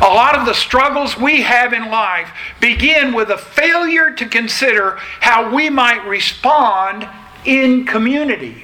a 0.01 0.11
lot 0.11 0.35
of 0.35 0.47
the 0.47 0.55
struggles 0.55 1.15
we 1.15 1.41
have 1.43 1.71
in 1.71 1.91
life, 1.91 2.31
begin 2.59 3.13
with 3.13 3.29
a 3.29 3.37
failure 3.37 4.11
to 4.11 4.25
consider 4.25 4.97
how 5.21 5.53
we 5.53 5.69
might 5.69 6.03
respond 6.07 7.07
in 7.45 7.85
community, 7.85 8.63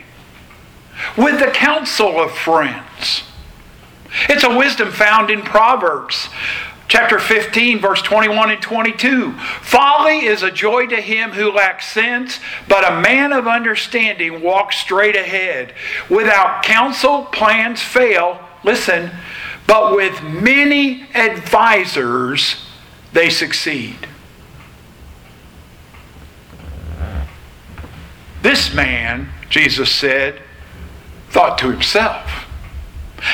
with 1.15 1.39
the 1.39 1.51
counsel 1.51 2.19
of 2.19 2.31
friends. 2.31 3.23
It's 4.27 4.43
a 4.43 4.57
wisdom 4.57 4.91
found 4.91 5.29
in 5.29 5.43
Proverbs 5.43 6.29
chapter 6.87 7.19
15, 7.19 7.79
verse 7.79 8.01
21 8.01 8.51
and 8.51 8.61
22. 8.61 9.33
Folly 9.61 10.25
is 10.25 10.43
a 10.43 10.51
joy 10.51 10.85
to 10.87 11.01
him 11.01 11.31
who 11.31 11.51
lacks 11.51 11.87
sense, 11.91 12.39
but 12.67 12.89
a 12.89 13.01
man 13.01 13.33
of 13.33 13.47
understanding 13.47 14.41
walks 14.41 14.77
straight 14.77 15.15
ahead. 15.15 15.73
Without 16.09 16.63
counsel, 16.63 17.25
plans 17.25 17.81
fail. 17.81 18.39
Listen, 18.63 19.11
but 19.67 19.95
with 19.95 20.23
many 20.23 21.07
advisors, 21.13 22.65
they 23.13 23.29
succeed. 23.29 24.07
This 28.41 28.73
man, 28.75 29.29
Jesus 29.49 29.89
said, 29.89 30.41
thought 31.29 31.57
to 31.57 31.71
himself. 31.71 32.45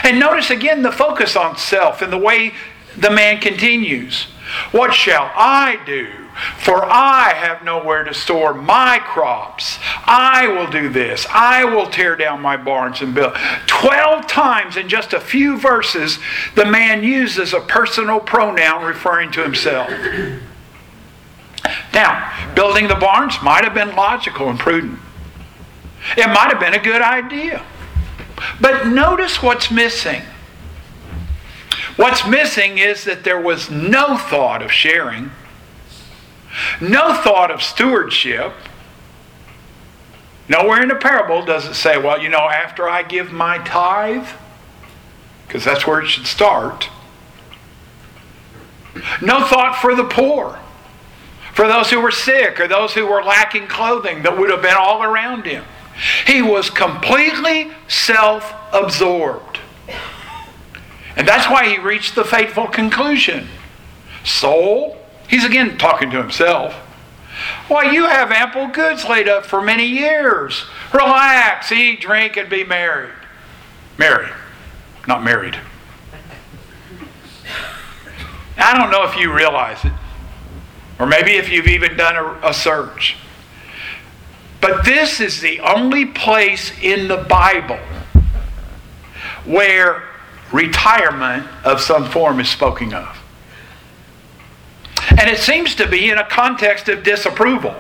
And 0.04 0.20
notice 0.20 0.50
again 0.50 0.84
the 0.84 0.92
focus 0.92 1.36
on 1.36 1.58
self 1.58 2.02
and 2.02 2.14
the 2.14 2.18
way 2.18 2.54
the 3.02 3.12
man 3.12 3.42
continues. 3.42 4.28
What 4.72 4.94
shall 4.94 5.32
I 5.36 5.80
do? 5.86 6.08
For 6.58 6.86
I 6.86 7.34
have 7.34 7.64
nowhere 7.64 8.04
to 8.04 8.14
store 8.14 8.54
my 8.54 9.00
crops. 9.00 9.80
I 10.06 10.48
will 10.48 10.70
do 10.70 10.90
this. 10.90 11.26
I 11.30 11.66
will 11.66 11.88
tear 11.88 12.16
down 12.16 12.42
my 12.42 12.58
barns 12.58 13.02
and 13.02 13.14
build. 13.14 13.36
Twelve 13.68 14.28
times 14.28 14.78
in 14.78 14.88
just 14.88 15.14
a 15.14 15.20
few 15.20 15.58
verses, 15.58 16.20
the 16.56 16.66
man 16.66 17.04
uses 17.04 17.54
a 17.54 17.60
personal 17.60 18.20
pronoun 18.20 18.84
referring 18.84 19.32
to 19.34 19.44
himself. 19.44 19.90
Now, 21.94 22.54
building 22.56 22.88
the 22.88 22.96
barns 22.96 23.42
might 23.44 23.64
have 23.64 23.74
been 23.74 23.96
logical 23.96 24.50
and 24.50 24.58
prudent. 24.58 25.00
It 26.18 26.28
might 26.28 26.50
have 26.50 26.60
been 26.60 26.74
a 26.74 26.84
good 26.84 27.02
idea. 27.02 27.64
But 28.60 28.88
notice 28.88 29.44
what's 29.44 29.70
missing. 29.70 30.22
What's 31.96 32.26
missing 32.28 32.78
is 32.78 33.04
that 33.06 33.24
there 33.24 33.40
was 33.40 33.70
no 33.70 34.18
thought 34.18 34.62
of 34.62 34.72
sharing, 34.72 35.32
no 36.80 37.14
thought 37.14 37.52
of 37.52 37.62
stewardship. 37.62 38.54
Nowhere 40.48 40.82
in 40.82 40.90
the 40.90 40.96
parable 40.96 41.46
does 41.46 41.66
it 41.66 41.76
say, 41.76 41.98
well, 41.98 42.22
you 42.22 42.30
know, 42.30 42.50
after 42.50 42.90
I 42.90 43.04
give 43.04 43.32
my 43.32 43.60
tithe, 43.60 44.28
because 45.48 45.64
that's 45.64 45.88
where 45.88 46.02
it 46.02 46.08
should 46.08 46.28
start. 46.28 46.90
No 49.22 49.46
thought 49.46 49.78
for 49.82 49.96
the 49.96 50.04
poor, 50.04 50.60
for 51.54 51.68
those 51.68 51.90
who 51.90 52.02
were 52.02 52.12
sick 52.12 52.60
or 52.60 52.68
those 52.68 52.94
who 52.94 53.06
were 53.06 53.24
lacking 53.24 53.68
clothing 53.68 54.24
that 54.24 54.38
would 54.38 54.50
have 54.50 54.62
been 54.62 54.76
all 54.78 55.04
around 55.04 55.46
him. 55.46 55.64
He 56.26 56.42
was 56.42 56.70
completely 56.70 57.72
self 57.88 58.54
absorbed. 58.74 59.60
And 61.16 61.28
that's 61.28 61.50
why 61.50 61.68
he 61.68 61.78
reached 61.78 62.16
the 62.16 62.24
fateful 62.24 62.68
conclusion. 62.68 63.48
Soul, 64.24 64.98
he's 65.28 65.46
again 65.46 65.78
talking 65.78 66.10
to 66.12 66.18
himself. 66.18 66.74
Why, 67.68 67.92
you 67.92 68.06
have 68.06 68.32
ample 68.32 68.68
goods 68.68 69.06
laid 69.06 69.28
up 69.28 69.46
for 69.46 69.62
many 69.62 69.86
years. 69.86 70.66
Relax, 70.94 71.72
eat, 71.72 72.02
drink, 72.02 72.38
and 72.38 72.50
be 72.50 72.64
merry. 72.64 73.10
Married, 73.98 74.34
not 75.08 75.24
married. 75.24 75.58
I 78.58 78.78
don't 78.78 78.92
know 78.92 79.04
if 79.04 79.16
you 79.16 79.34
realize 79.34 79.84
it, 79.86 79.94
or 81.00 81.08
maybe 81.08 81.32
if 81.32 81.50
you've 81.50 81.68
even 81.68 81.98
done 81.98 82.16
a, 82.16 82.50
a 82.50 82.54
search. 82.54 83.16
But 84.60 84.86
this 84.86 85.20
is 85.20 85.42
the 85.42 85.60
only 85.62 86.06
place 86.06 86.72
in 86.82 87.08
the 87.08 87.18
Bible 87.18 87.80
where 89.46 90.04
retirement 90.52 91.48
of 91.64 91.82
some 91.82 92.10
form 92.10 92.40
is 92.40 92.50
spoken 92.50 92.94
of. 92.94 93.18
And 95.10 95.30
it 95.30 95.40
seems 95.40 95.76
to 95.76 95.88
be 95.88 96.10
in 96.10 96.18
a 96.18 96.28
context 96.28 96.90
of 96.90 97.04
disapproval. 97.04 97.76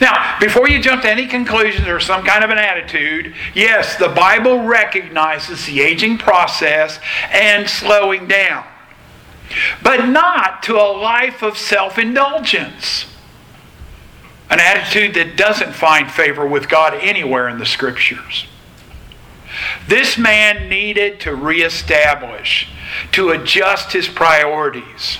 Now, 0.00 0.38
before 0.38 0.68
you 0.68 0.80
jump 0.80 1.02
to 1.02 1.10
any 1.10 1.26
conclusions 1.26 1.88
or 1.88 2.00
some 2.00 2.24
kind 2.24 2.44
of 2.44 2.50
an 2.50 2.58
attitude, 2.58 3.34
yes, 3.54 3.96
the 3.96 4.08
Bible 4.08 4.64
recognizes 4.64 5.64
the 5.66 5.80
aging 5.80 6.18
process 6.18 7.00
and 7.32 7.68
slowing 7.68 8.28
down, 8.28 8.64
but 9.82 10.06
not 10.06 10.62
to 10.64 10.76
a 10.76 10.84
life 10.92 11.42
of 11.42 11.56
self 11.56 11.98
indulgence. 11.98 13.06
An 14.50 14.58
attitude 14.58 15.14
that 15.14 15.36
doesn't 15.36 15.72
find 15.72 16.10
favor 16.10 16.46
with 16.46 16.68
God 16.68 16.94
anywhere 16.94 17.48
in 17.48 17.58
the 17.58 17.66
Scriptures. 17.66 18.46
This 19.88 20.18
man 20.18 20.68
needed 20.68 21.20
to 21.20 21.34
reestablish, 21.34 22.68
to 23.12 23.30
adjust 23.30 23.92
his 23.92 24.08
priorities. 24.08 25.18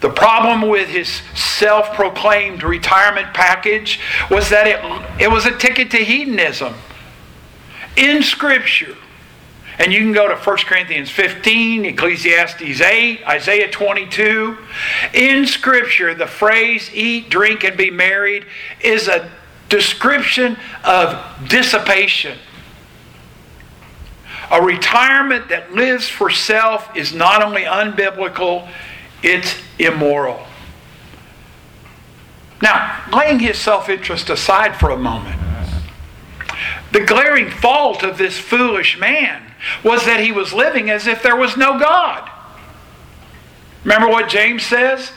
The 0.00 0.10
problem 0.10 0.68
with 0.68 0.88
his 0.88 1.08
self 1.34 1.94
proclaimed 1.94 2.64
retirement 2.64 3.32
package 3.32 4.00
was 4.30 4.50
that 4.50 4.66
it, 4.66 5.22
it 5.22 5.30
was 5.30 5.46
a 5.46 5.56
ticket 5.56 5.92
to 5.92 5.98
hedonism. 5.98 6.74
In 7.96 8.22
Scripture, 8.22 8.96
and 9.78 9.92
you 9.92 10.00
can 10.00 10.12
go 10.12 10.28
to 10.28 10.34
1 10.34 10.56
Corinthians 10.58 11.08
15, 11.10 11.84
Ecclesiastes 11.84 12.80
8, 12.80 13.24
Isaiah 13.26 13.70
22. 13.70 14.58
In 15.14 15.46
Scripture, 15.46 16.14
the 16.14 16.26
phrase 16.26 16.90
eat, 16.92 17.30
drink, 17.30 17.62
and 17.64 17.76
be 17.76 17.90
married 17.90 18.44
is 18.80 19.08
a 19.08 19.30
description 19.68 20.56
of 20.84 21.48
dissipation 21.48 22.38
a 24.52 24.60
retirement 24.60 25.48
that 25.48 25.72
lives 25.72 26.06
for 26.08 26.28
self 26.28 26.94
is 26.94 27.14
not 27.14 27.42
only 27.42 27.62
unbiblical, 27.62 28.68
it's 29.22 29.56
immoral. 29.78 30.46
Now, 32.60 33.02
laying 33.12 33.40
his 33.40 33.58
self 33.58 33.88
interest 33.88 34.28
aside 34.28 34.76
for 34.76 34.90
a 34.90 34.96
moment, 34.96 35.40
the 36.92 37.00
glaring 37.00 37.50
fault 37.50 38.02
of 38.02 38.18
this 38.18 38.38
foolish 38.38 38.98
man 38.98 39.42
was 39.82 40.04
that 40.04 40.20
he 40.20 40.30
was 40.30 40.52
living 40.52 40.90
as 40.90 41.06
if 41.06 41.22
there 41.22 41.36
was 41.36 41.56
no 41.56 41.78
God. 41.78 42.28
Remember 43.84 44.08
what 44.08 44.28
James 44.28 44.62
says? 44.64 45.12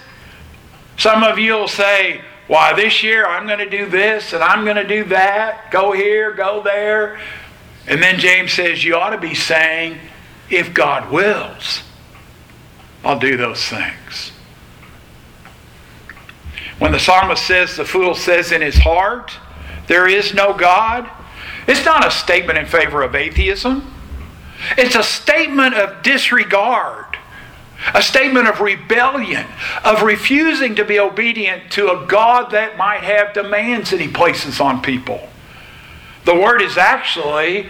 Some 0.97 1.23
of 1.23 1.37
you 1.37 1.53
will 1.53 1.67
say, 1.67 2.21
Why, 2.47 2.73
this 2.73 3.03
year 3.03 3.27
I'm 3.27 3.47
going 3.47 3.59
to 3.59 3.69
do 3.69 3.89
this 3.89 4.31
and 4.31 4.41
I'm 4.41 4.63
going 4.63 4.77
to 4.77 4.87
do 4.87 5.03
that, 5.05 5.69
go 5.71 5.91
here, 5.91 6.31
go 6.31 6.63
there. 6.63 7.19
And 7.87 8.01
then 8.01 8.19
James 8.19 8.51
says, 8.51 8.83
You 8.83 8.95
ought 8.95 9.11
to 9.11 9.17
be 9.17 9.35
saying, 9.35 9.99
If 10.49 10.73
God 10.73 11.11
wills, 11.11 11.83
I'll 13.03 13.19
do 13.19 13.37
those 13.37 13.63
things. 13.63 14.31
When 16.79 16.91
the 16.91 16.99
psalmist 16.99 17.45
says, 17.45 17.75
The 17.75 17.85
fool 17.85 18.15
says 18.15 18.51
in 18.51 18.61
his 18.61 18.77
heart, 18.77 19.31
There 19.87 20.07
is 20.07 20.33
no 20.33 20.53
God, 20.53 21.09
it's 21.67 21.85
not 21.85 22.05
a 22.05 22.11
statement 22.11 22.59
in 22.59 22.65
favor 22.65 23.01
of 23.01 23.15
atheism. 23.15 23.91
It's 24.77 24.95
a 24.95 25.03
statement 25.03 25.75
of 25.75 26.03
disregard, 26.03 27.17
a 27.93 28.01
statement 28.01 28.47
of 28.47 28.61
rebellion, 28.61 29.45
of 29.83 30.03
refusing 30.03 30.75
to 30.75 30.85
be 30.85 30.99
obedient 30.99 31.71
to 31.71 31.91
a 31.91 32.05
God 32.05 32.51
that 32.51 32.77
might 32.77 33.03
have 33.03 33.33
demands 33.33 33.91
that 33.91 33.99
he 33.99 34.07
places 34.07 34.59
on 34.59 34.81
people. 34.81 35.29
The 36.25 36.35
word 36.35 36.61
is 36.61 36.77
actually 36.77 37.69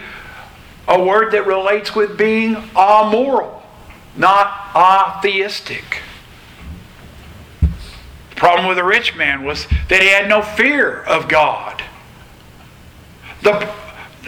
a 0.87 1.01
word 1.01 1.31
that 1.33 1.45
relates 1.45 1.93
with 1.93 2.17
being 2.17 2.55
amoral, 2.75 3.63
not 4.15 4.71
atheistic. 4.75 6.01
The 7.61 8.35
problem 8.35 8.67
with 8.67 8.77
the 8.77 8.83
rich 8.83 9.15
man 9.15 9.43
was 9.43 9.67
that 9.89 10.01
he 10.01 10.07
had 10.07 10.29
no 10.29 10.41
fear 10.41 11.03
of 11.03 11.27
God. 11.27 11.83
The, 13.41 13.69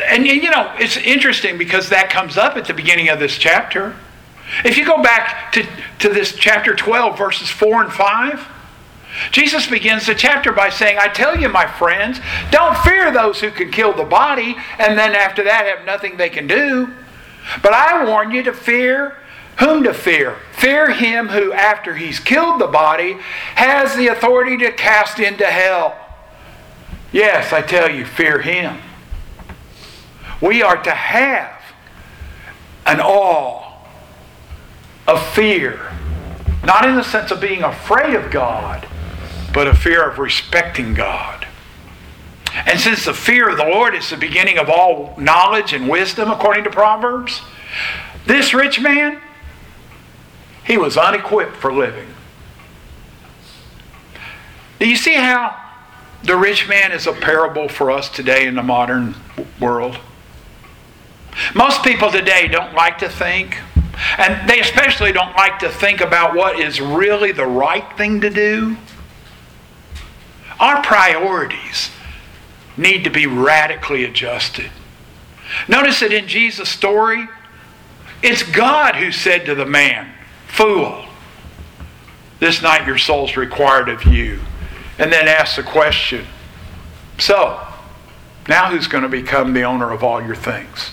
and 0.05 0.25
you 0.25 0.51
know, 0.51 0.73
it's 0.77 0.97
interesting 0.97 1.57
because 1.57 1.89
that 1.89 2.09
comes 2.09 2.37
up 2.37 2.57
at 2.57 2.65
the 2.65 2.73
beginning 2.73 3.09
of 3.09 3.19
this 3.19 3.37
chapter. 3.37 3.95
If 4.63 4.77
you 4.77 4.85
go 4.85 5.01
back 5.01 5.51
to, 5.53 5.65
to 5.99 6.09
this 6.09 6.33
chapter 6.33 6.75
12, 6.75 7.17
verses 7.17 7.49
4 7.49 7.83
and 7.83 7.93
5, 7.93 8.47
Jesus 9.31 9.67
begins 9.67 10.05
the 10.05 10.15
chapter 10.15 10.51
by 10.51 10.69
saying, 10.69 10.97
I 10.99 11.07
tell 11.07 11.37
you, 11.37 11.49
my 11.49 11.67
friends, 11.67 12.19
don't 12.51 12.77
fear 12.79 13.11
those 13.11 13.39
who 13.39 13.51
can 13.51 13.71
kill 13.71 13.93
the 13.93 14.03
body, 14.03 14.55
and 14.79 14.97
then 14.97 15.15
after 15.15 15.43
that 15.43 15.65
have 15.65 15.85
nothing 15.85 16.17
they 16.17 16.29
can 16.29 16.47
do. 16.47 16.93
But 17.61 17.73
I 17.73 18.05
warn 18.05 18.31
you 18.31 18.43
to 18.43 18.53
fear 18.53 19.17
whom 19.59 19.83
to 19.83 19.93
fear. 19.93 20.37
Fear 20.53 20.91
him 20.91 21.29
who, 21.29 21.51
after 21.51 21.95
he's 21.95 22.19
killed 22.19 22.61
the 22.61 22.67
body, 22.67 23.13
has 23.55 23.95
the 23.95 24.07
authority 24.07 24.57
to 24.57 24.71
cast 24.71 25.19
into 25.19 25.45
hell. 25.45 25.97
Yes, 27.11 27.53
I 27.53 27.61
tell 27.61 27.89
you, 27.89 28.05
fear 28.05 28.39
him. 28.39 28.77
We 30.41 30.61
are 30.61 30.81
to 30.83 30.91
have 30.91 31.61
an 32.85 32.99
awe 33.01 33.63
of 35.07 35.25
fear, 35.29 35.91
not 36.63 36.87
in 36.87 36.95
the 36.95 37.03
sense 37.03 37.31
of 37.31 37.41
being 37.41 37.63
afraid 37.63 38.13
of 38.13 38.29
God, 38.29 38.86
but 39.57 39.67
a 39.67 39.73
fear 39.73 40.07
of 40.07 40.19
respecting 40.19 40.93
God. 40.93 41.47
And 42.67 42.79
since 42.79 43.05
the 43.05 43.13
fear 43.15 43.49
of 43.49 43.57
the 43.57 43.63
Lord 43.63 43.95
is 43.95 44.07
the 44.07 44.15
beginning 44.15 44.59
of 44.59 44.69
all 44.69 45.15
knowledge 45.17 45.73
and 45.73 45.89
wisdom, 45.89 46.29
according 46.29 46.63
to 46.65 46.69
Proverbs, 46.69 47.41
this 48.27 48.53
rich 48.53 48.79
man, 48.79 49.19
he 50.63 50.77
was 50.77 50.95
unequipped 50.95 51.55
for 51.55 51.73
living. 51.73 52.07
Do 54.79 54.87
you 54.87 54.95
see 54.95 55.15
how 55.15 55.59
the 56.21 56.37
rich 56.37 56.69
man 56.69 56.91
is 56.91 57.07
a 57.07 57.13
parable 57.13 57.67
for 57.67 57.89
us 57.89 58.11
today 58.11 58.45
in 58.45 58.53
the 58.53 58.61
modern 58.61 59.15
world? 59.59 59.97
Most 61.55 61.83
people 61.83 62.11
today 62.11 62.47
don't 62.47 62.75
like 62.75 62.99
to 62.99 63.09
think, 63.09 63.57
and 64.19 64.47
they 64.47 64.59
especially 64.59 65.13
don't 65.13 65.35
like 65.35 65.57
to 65.57 65.69
think 65.69 65.99
about 65.99 66.35
what 66.35 66.59
is 66.59 66.79
really 66.79 67.31
the 67.31 67.47
right 67.47 67.97
thing 67.97 68.21
to 68.21 68.29
do. 68.29 68.77
Our 70.59 70.81
priorities 70.81 71.91
need 72.75 73.03
to 73.03 73.09
be 73.09 73.25
radically 73.27 74.03
adjusted. 74.03 74.71
Notice 75.67 75.99
that 76.01 76.11
in 76.11 76.27
Jesus' 76.27 76.69
story, 76.69 77.27
it's 78.21 78.43
God 78.43 78.95
who 78.95 79.11
said 79.11 79.45
to 79.45 79.55
the 79.55 79.65
man, 79.65 80.13
Fool, 80.47 81.05
this 82.39 82.61
night 82.61 82.87
your 82.87 82.97
soul's 82.97 83.37
required 83.37 83.89
of 83.89 84.03
you. 84.03 84.39
And 84.99 85.11
then 85.11 85.27
asks 85.27 85.57
the 85.57 85.63
question, 85.63 86.25
So, 87.19 87.61
now 88.47 88.71
who's 88.71 88.87
going 88.87 89.03
to 89.03 89.09
become 89.09 89.53
the 89.53 89.63
owner 89.63 89.91
of 89.91 90.03
all 90.03 90.21
your 90.21 90.35
things? 90.35 90.91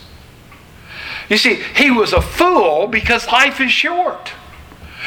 You 1.29 1.38
see, 1.38 1.62
he 1.74 1.90
was 1.90 2.12
a 2.12 2.20
fool 2.20 2.87
because 2.87 3.27
life 3.29 3.61
is 3.61 3.72
short. 3.72 4.33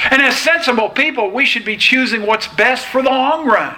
And 0.10 0.22
as 0.22 0.38
sensible 0.38 0.89
people, 0.89 1.30
we 1.30 1.46
should 1.46 1.65
be 1.65 1.78
choosing 1.78 2.26
what's 2.26 2.48
best 2.48 2.86
for 2.86 3.04
the 3.04 3.10
long 3.10 3.46
run. 3.46 3.76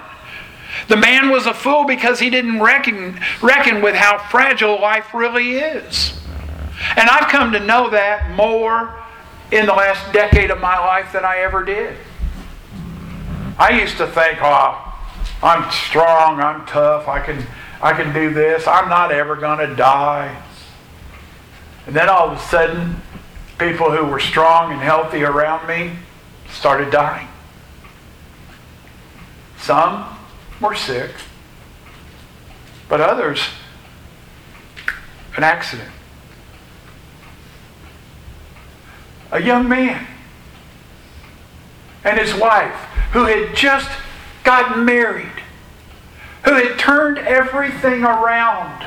The 0.88 0.96
man 0.96 1.30
was 1.30 1.46
a 1.46 1.54
fool 1.54 1.84
because 1.84 2.20
he 2.20 2.30
didn't 2.30 2.60
reckon, 2.60 3.20
reckon 3.42 3.82
with 3.82 3.94
how 3.94 4.18
fragile 4.18 4.80
life 4.80 5.14
really 5.14 5.52
is. 5.52 6.18
And 6.96 7.08
I've 7.08 7.28
come 7.30 7.52
to 7.52 7.60
know 7.60 7.90
that 7.90 8.30
more 8.30 8.94
in 9.52 9.66
the 9.66 9.72
last 9.72 10.12
decade 10.12 10.50
of 10.50 10.60
my 10.60 10.78
life 10.78 11.12
than 11.12 11.24
I 11.24 11.38
ever 11.38 11.64
did. 11.64 11.96
I 13.58 13.78
used 13.80 13.96
to 13.98 14.06
think, 14.06 14.38
oh, 14.40 14.86
I'm 15.42 15.70
strong, 15.70 16.40
I'm 16.40 16.64
tough, 16.66 17.08
I 17.08 17.20
can, 17.20 17.44
I 17.82 17.92
can 17.92 18.12
do 18.14 18.32
this, 18.32 18.66
I'm 18.66 18.88
not 18.88 19.12
ever 19.12 19.36
going 19.36 19.66
to 19.66 19.74
die. 19.74 20.42
And 21.86 21.94
then 21.94 22.08
all 22.08 22.30
of 22.30 22.38
a 22.38 22.42
sudden, 22.42 22.96
people 23.58 23.90
who 23.90 24.04
were 24.04 24.20
strong 24.20 24.72
and 24.72 24.80
healthy 24.80 25.22
around 25.24 25.66
me 25.66 25.92
started 26.50 26.90
dying. 26.90 27.28
Some 29.58 30.09
were 30.60 30.74
sick, 30.74 31.10
but 32.88 33.00
others, 33.00 33.40
an 35.36 35.44
accident. 35.44 35.90
A 39.32 39.40
young 39.40 39.68
man 39.68 40.06
and 42.04 42.18
his 42.18 42.34
wife 42.34 42.74
who 43.12 43.24
had 43.24 43.54
just 43.54 43.88
gotten 44.44 44.84
married, 44.84 45.26
who 46.44 46.54
had 46.54 46.78
turned 46.78 47.18
everything 47.18 48.02
around, 48.02 48.86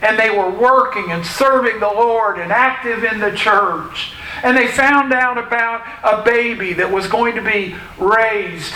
and 0.00 0.18
they 0.18 0.30
were 0.30 0.50
working 0.50 1.12
and 1.12 1.24
serving 1.24 1.78
the 1.78 1.86
Lord 1.86 2.38
and 2.38 2.50
active 2.50 3.04
in 3.04 3.20
the 3.20 3.30
church. 3.32 4.12
And 4.42 4.56
they 4.56 4.66
found 4.66 5.12
out 5.12 5.38
about 5.38 5.82
a 6.02 6.24
baby 6.24 6.72
that 6.74 6.90
was 6.90 7.06
going 7.06 7.34
to 7.36 7.42
be 7.42 7.76
raised 7.98 8.74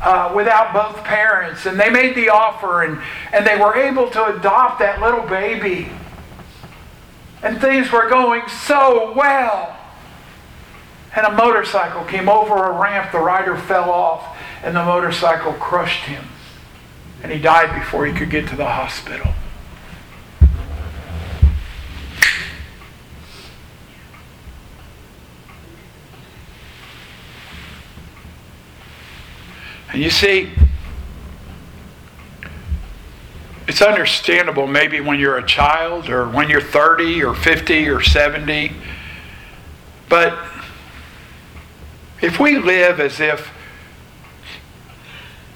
uh, 0.00 0.32
without 0.34 0.72
both 0.72 1.02
parents. 1.04 1.66
And 1.66 1.78
they 1.78 1.90
made 1.90 2.14
the 2.14 2.28
offer 2.28 2.82
and, 2.82 3.00
and 3.32 3.46
they 3.46 3.58
were 3.58 3.76
able 3.76 4.10
to 4.10 4.36
adopt 4.36 4.78
that 4.80 5.00
little 5.00 5.26
baby. 5.26 5.90
And 7.42 7.60
things 7.60 7.90
were 7.92 8.08
going 8.08 8.42
so 8.48 9.12
well. 9.14 9.76
And 11.14 11.26
a 11.26 11.32
motorcycle 11.32 12.04
came 12.04 12.28
over 12.28 12.54
a 12.54 12.72
ramp. 12.78 13.12
The 13.12 13.18
rider 13.18 13.56
fell 13.56 13.90
off, 13.90 14.36
and 14.62 14.76
the 14.76 14.84
motorcycle 14.84 15.52
crushed 15.54 16.04
him. 16.04 16.24
And 17.22 17.32
he 17.32 17.40
died 17.40 17.76
before 17.78 18.06
he 18.06 18.12
could 18.12 18.30
get 18.30 18.48
to 18.48 18.56
the 18.56 18.66
hospital. 18.66 19.32
And 29.90 30.02
you 30.02 30.10
see, 30.10 30.50
it's 33.66 33.82
understandable 33.82 34.66
maybe 34.66 35.00
when 35.00 35.18
you're 35.18 35.36
a 35.36 35.46
child 35.46 36.08
or 36.08 36.28
when 36.28 36.48
you're 36.48 36.60
30 36.60 37.22
or 37.22 37.34
50 37.34 37.88
or 37.88 38.00
70. 38.00 38.72
But 40.08 40.38
if 42.20 42.40
we 42.40 42.58
live 42.58 42.98
as 42.98 43.20
if 43.20 43.50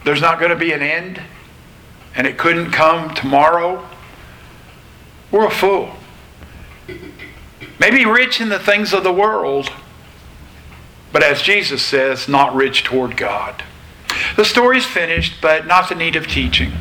there's 0.05 0.21
not 0.21 0.38
going 0.38 0.51
to 0.51 0.57
be 0.57 0.73
an 0.73 0.83
end 0.83 1.21
and 2.14 2.27
it 2.27 2.37
couldn't 2.37 2.71
come 2.71 3.14
tomorrow, 3.14 3.88
we're 5.31 5.47
a 5.47 5.51
fool. 5.51 5.95
Maybe 7.81 8.05
rich 8.05 8.40
in 8.40 8.49
the 8.49 8.59
things 8.59 8.92
of 8.92 9.03
the 9.03 9.12
world, 9.12 9.71
but 11.12 11.23
as 11.23 11.42
Jesus 11.42 11.83
says, 11.83 12.29
not 12.29 12.55
rich 12.55 12.85
toward 12.85 13.16
God. 13.16 13.64
The 14.37 14.45
story's 14.45 14.87
finished, 14.87 15.40
but 15.40 15.66
not 15.66 15.88
the 15.88 15.95
need 15.95 16.16
of 16.16 16.27
teaching. 16.27 16.73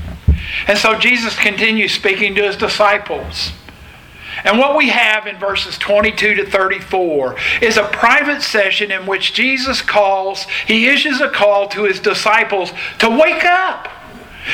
And 0.67 0.77
so 0.77 0.97
Jesus 0.97 1.37
continues 1.37 1.93
speaking 1.93 2.35
to 2.35 2.43
his 2.43 2.55
disciples. 2.55 3.51
And 4.43 4.57
what 4.57 4.77
we 4.77 4.89
have 4.89 5.27
in 5.27 5.37
verses 5.37 5.77
22 5.77 6.35
to 6.35 6.45
34 6.45 7.35
is 7.61 7.77
a 7.77 7.83
private 7.83 8.41
session 8.41 8.91
in 8.91 9.05
which 9.05 9.33
Jesus 9.33 9.81
calls, 9.81 10.45
he 10.65 10.87
issues 10.87 11.21
a 11.21 11.29
call 11.29 11.67
to 11.69 11.83
his 11.83 11.99
disciples 11.99 12.71
to 12.99 13.09
wake 13.09 13.43
up 13.43 13.89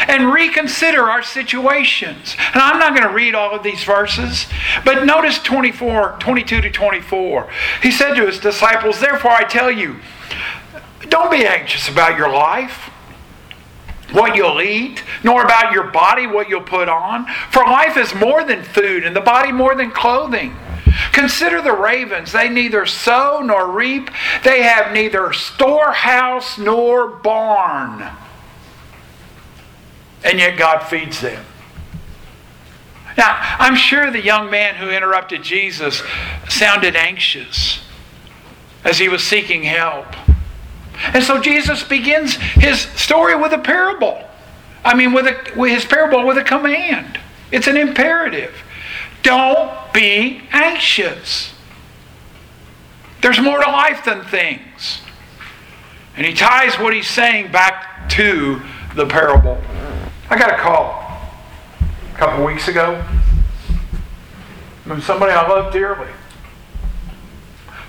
and 0.07 0.31
reconsider 0.31 1.03
our 1.03 1.23
situations. 1.23 2.35
And 2.53 2.61
I'm 2.61 2.79
not 2.79 2.95
going 2.95 3.07
to 3.07 3.13
read 3.13 3.35
all 3.35 3.55
of 3.55 3.63
these 3.63 3.83
verses, 3.83 4.47
but 4.83 5.05
notice 5.05 5.39
24, 5.39 6.17
22 6.19 6.61
to 6.61 6.71
24. 6.71 7.49
He 7.81 7.91
said 7.91 8.15
to 8.15 8.25
his 8.25 8.39
disciples, 8.39 8.99
Therefore 8.99 9.31
I 9.31 9.43
tell 9.43 9.71
you, 9.71 9.97
don't 11.09 11.31
be 11.31 11.45
anxious 11.45 11.89
about 11.89 12.17
your 12.17 12.31
life, 12.31 12.91
what 14.11 14.35
you'll 14.35 14.61
eat, 14.61 15.03
nor 15.23 15.43
about 15.43 15.73
your 15.73 15.85
body, 15.85 16.27
what 16.27 16.49
you'll 16.49 16.61
put 16.61 16.87
on. 16.87 17.25
For 17.51 17.63
life 17.63 17.97
is 17.97 18.13
more 18.15 18.43
than 18.43 18.63
food, 18.63 19.05
and 19.05 19.15
the 19.15 19.21
body 19.21 19.51
more 19.51 19.75
than 19.75 19.91
clothing. 19.91 20.55
Consider 21.11 21.61
the 21.61 21.73
ravens. 21.73 22.31
They 22.31 22.49
neither 22.49 22.85
sow 22.85 23.41
nor 23.43 23.71
reap, 23.71 24.09
they 24.43 24.63
have 24.63 24.93
neither 24.93 25.33
storehouse 25.33 26.57
nor 26.57 27.07
barn. 27.07 28.09
And 30.23 30.39
yet 30.39 30.57
God 30.57 30.79
feeds 30.79 31.21
them. 31.21 31.45
Now, 33.17 33.35
I'm 33.57 33.75
sure 33.75 34.11
the 34.11 34.21
young 34.21 34.49
man 34.51 34.75
who 34.75 34.89
interrupted 34.89 35.41
Jesus 35.41 36.03
sounded 36.47 36.95
anxious 36.95 37.79
as 38.83 38.99
he 38.99 39.09
was 39.09 39.23
seeking 39.23 39.63
help. 39.63 40.05
And 41.13 41.23
so 41.23 41.39
Jesus 41.39 41.83
begins 41.83 42.35
his 42.35 42.79
story 42.79 43.35
with 43.35 43.53
a 43.53 43.59
parable. 43.59 44.23
I 44.83 44.95
mean, 44.95 45.13
with, 45.13 45.27
a, 45.27 45.57
with 45.57 45.71
his 45.71 45.85
parable 45.85 46.25
with 46.25 46.37
a 46.37 46.43
command. 46.43 47.19
It's 47.51 47.67
an 47.67 47.77
imperative. 47.77 48.55
Don't 49.23 49.71
be 49.93 50.41
anxious. 50.51 51.53
There's 53.21 53.39
more 53.39 53.59
to 53.59 53.69
life 53.69 54.05
than 54.05 54.23
things. 54.23 55.01
And 56.15 56.25
he 56.25 56.33
ties 56.33 56.79
what 56.79 56.93
he's 56.93 57.07
saying 57.07 57.51
back 57.51 58.09
to 58.09 58.61
the 58.95 59.05
parable. 59.05 59.61
I 60.29 60.37
got 60.37 60.51
a 60.51 60.57
call 60.57 61.21
a 62.13 62.17
couple 62.17 62.45
weeks 62.45 62.67
ago 62.67 63.03
from 64.83 65.01
somebody 65.01 65.33
I 65.33 65.47
love 65.47 65.71
dearly. 65.71 66.07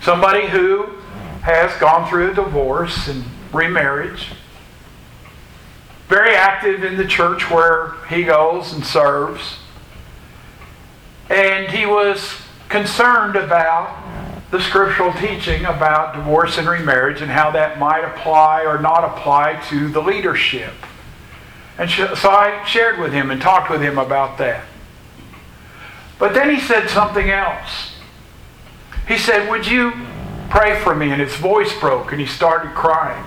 Somebody 0.03 0.47
who 0.47 0.98
has 1.43 1.78
gone 1.80 2.09
through 2.09 2.32
a 2.32 2.34
divorce 2.34 3.09
and 3.09 3.24
remarriage. 3.53 4.28
Very 6.09 6.34
active 6.34 6.84
in 6.84 6.97
the 6.97 7.07
church 7.07 7.51
where 7.51 7.95
he 8.09 8.24
goes 8.24 8.72
and 8.72 8.84
serves. 8.84 9.59
And 11.28 11.70
he 11.70 11.84
was 11.84 12.41
concerned 12.68 13.36
about 13.36 14.05
the 14.51 14.61
scriptural 14.61 15.12
teaching 15.12 15.66
about 15.66 16.14
divorce 16.14 16.57
and 16.57 16.66
remarriage 16.66 17.20
and 17.20 17.30
how 17.30 17.51
that 17.51 17.78
might 17.78 18.05
apply 18.05 18.64
or 18.64 18.78
not 18.78 19.05
apply 19.05 19.62
to 19.68 19.89
the 19.89 20.01
leadership. 20.01 20.72
And 21.76 21.91
so 21.91 22.30
I 22.30 22.64
shared 22.66 22.99
with 22.99 23.12
him 23.12 23.30
and 23.30 23.41
talked 23.41 23.70
with 23.70 23.82
him 23.82 23.99
about 23.99 24.39
that. 24.39 24.64
But 26.18 26.34
then 26.34 26.51
he 26.51 26.61
said 26.61 26.89
something 26.89 27.30
else. 27.30 27.93
He 29.07 29.16
said, 29.16 29.49
Would 29.49 29.66
you 29.66 29.93
pray 30.51 30.81
for 30.81 30.95
me? 30.95 31.11
And 31.11 31.21
his 31.21 31.35
voice 31.37 31.79
broke 31.79 32.13
and 32.13 32.21
he 32.21 32.27
started 32.27 32.75
crying. 32.75 33.25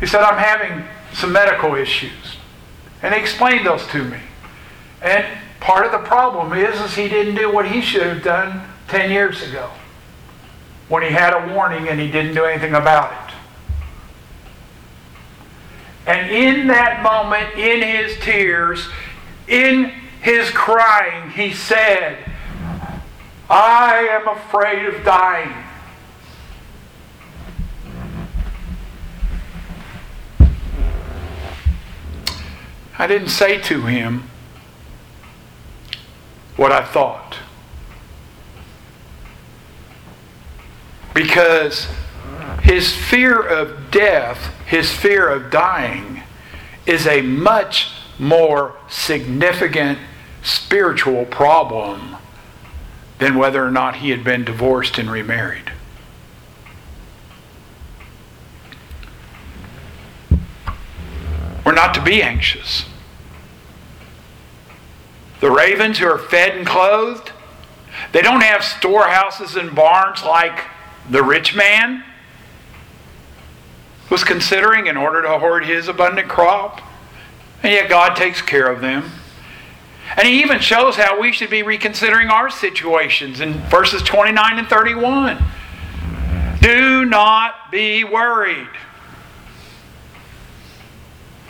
He 0.00 0.06
said, 0.06 0.22
I'm 0.22 0.38
having 0.38 0.84
some 1.12 1.32
medical 1.32 1.74
issues. 1.74 2.36
And 3.02 3.14
he 3.14 3.20
explained 3.20 3.66
those 3.66 3.86
to 3.88 4.04
me. 4.04 4.18
And 5.02 5.26
part 5.60 5.86
of 5.86 5.92
the 5.92 5.98
problem 5.98 6.52
is, 6.52 6.80
is 6.80 6.94
he 6.94 7.08
didn't 7.08 7.36
do 7.36 7.52
what 7.52 7.68
he 7.68 7.80
should 7.80 8.02
have 8.02 8.22
done 8.22 8.68
10 8.88 9.10
years 9.10 9.42
ago 9.42 9.70
when 10.88 11.02
he 11.02 11.10
had 11.10 11.32
a 11.32 11.54
warning 11.54 11.88
and 11.88 11.98
he 11.98 12.10
didn't 12.10 12.34
do 12.34 12.44
anything 12.44 12.74
about 12.74 13.12
it. 13.12 13.34
And 16.06 16.30
in 16.30 16.66
that 16.66 17.02
moment, 17.02 17.54
in 17.58 17.82
his 17.82 18.18
tears, 18.20 18.88
in 19.48 19.92
his 20.20 20.50
crying, 20.50 21.30
he 21.30 21.52
said, 21.52 22.18
I 23.48 24.08
am 24.10 24.28
afraid 24.28 24.86
of 24.86 25.04
dying. 25.04 25.52
I 32.98 33.06
didn't 33.06 33.28
say 33.28 33.60
to 33.62 33.82
him 33.82 34.30
what 36.56 36.72
I 36.72 36.84
thought. 36.84 37.36
Because 41.12 41.88
his 42.62 42.94
fear 42.94 43.40
of 43.40 43.90
death, 43.90 44.54
his 44.66 44.90
fear 44.90 45.28
of 45.28 45.50
dying, 45.50 46.22
is 46.86 47.06
a 47.06 47.20
much 47.20 47.90
more 48.18 48.76
significant 48.88 49.98
spiritual 50.42 51.24
problem 51.26 52.13
than 53.18 53.36
whether 53.36 53.64
or 53.64 53.70
not 53.70 53.96
he 53.96 54.10
had 54.10 54.24
been 54.24 54.44
divorced 54.44 54.98
and 54.98 55.10
remarried. 55.10 55.72
We're 61.64 61.72
not 61.72 61.94
to 61.94 62.02
be 62.02 62.22
anxious. 62.22 62.84
The 65.40 65.50
ravens 65.50 65.98
who 65.98 66.06
are 66.06 66.18
fed 66.18 66.56
and 66.56 66.66
clothed, 66.66 67.32
they 68.12 68.22
don't 68.22 68.42
have 68.42 68.62
storehouses 68.62 69.56
and 69.56 69.74
barns 69.74 70.22
like 70.24 70.64
the 71.08 71.22
rich 71.22 71.54
man 71.54 72.04
was 74.10 74.24
considering 74.24 74.86
in 74.86 74.96
order 74.96 75.22
to 75.22 75.38
hoard 75.38 75.64
his 75.64 75.88
abundant 75.88 76.28
crop. 76.28 76.80
And 77.62 77.72
yet 77.72 77.88
God 77.88 78.14
takes 78.14 78.42
care 78.42 78.66
of 78.66 78.80
them. 78.80 79.10
And 80.16 80.28
he 80.28 80.42
even 80.42 80.60
shows 80.60 80.96
how 80.96 81.20
we 81.20 81.32
should 81.32 81.50
be 81.50 81.62
reconsidering 81.62 82.28
our 82.28 82.48
situations 82.48 83.40
in 83.40 83.54
verses 83.68 84.02
29 84.02 84.58
and 84.58 84.68
31. 84.68 85.42
Do 86.60 87.04
not 87.04 87.70
be 87.72 88.04
worried. 88.04 88.68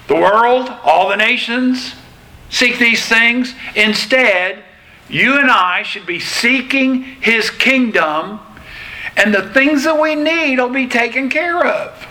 The 0.08 0.14
world, 0.14 0.68
all 0.82 1.08
the 1.08 1.16
nations, 1.16 1.94
seek 2.48 2.78
these 2.78 3.06
things. 3.06 3.54
Instead, 3.74 4.64
you 5.08 5.38
and 5.38 5.50
I 5.50 5.82
should 5.82 6.06
be 6.06 6.18
seeking 6.18 7.02
his 7.02 7.50
kingdom, 7.50 8.40
and 9.16 9.34
the 9.34 9.50
things 9.50 9.84
that 9.84 10.00
we 10.00 10.14
need 10.14 10.58
will 10.58 10.70
be 10.70 10.86
taken 10.86 11.28
care 11.28 11.64
of. 11.64 12.06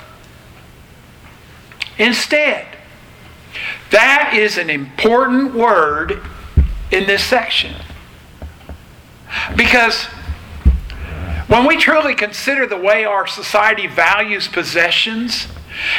Instead, 1.97 2.67
that 3.91 4.33
is 4.35 4.57
an 4.57 4.69
important 4.69 5.53
word 5.53 6.21
in 6.93 7.07
this 7.07 7.23
section. 7.23 7.73
Because 9.55 10.05
when 11.47 11.65
we 11.65 11.77
truly 11.77 12.15
consider 12.15 12.67
the 12.67 12.77
way 12.77 13.03
our 13.03 13.27
society 13.27 13.87
values 13.87 14.47
possessions 14.47 15.47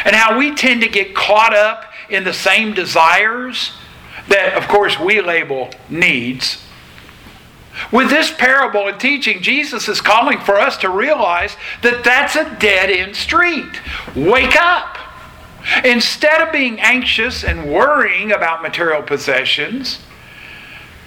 and 0.04 0.14
how 0.14 0.38
we 0.38 0.54
tend 0.54 0.80
to 0.82 0.88
get 0.88 1.14
caught 1.14 1.54
up 1.54 1.84
in 2.08 2.24
the 2.24 2.32
same 2.32 2.74
desires 2.74 3.72
that, 4.28 4.54
of 4.54 4.68
course, 4.68 4.98
we 4.98 5.20
label 5.20 5.70
needs, 5.90 6.64
with 7.90 8.08
this 8.08 8.30
parable 8.30 8.86
and 8.86 9.00
teaching, 9.00 9.42
Jesus 9.42 9.88
is 9.88 10.00
calling 10.00 10.38
for 10.38 10.56
us 10.56 10.76
to 10.78 10.88
realize 10.88 11.56
that 11.82 12.04
that's 12.04 12.36
a 12.36 12.56
dead 12.58 12.90
end 12.90 13.16
street. 13.16 13.80
Wake 14.14 14.56
up. 14.56 14.96
Instead 15.84 16.40
of 16.40 16.52
being 16.52 16.78
anxious 16.78 17.42
and 17.42 17.72
worrying 17.72 18.32
about 18.32 18.62
material 18.62 19.02
possessions, 19.02 19.98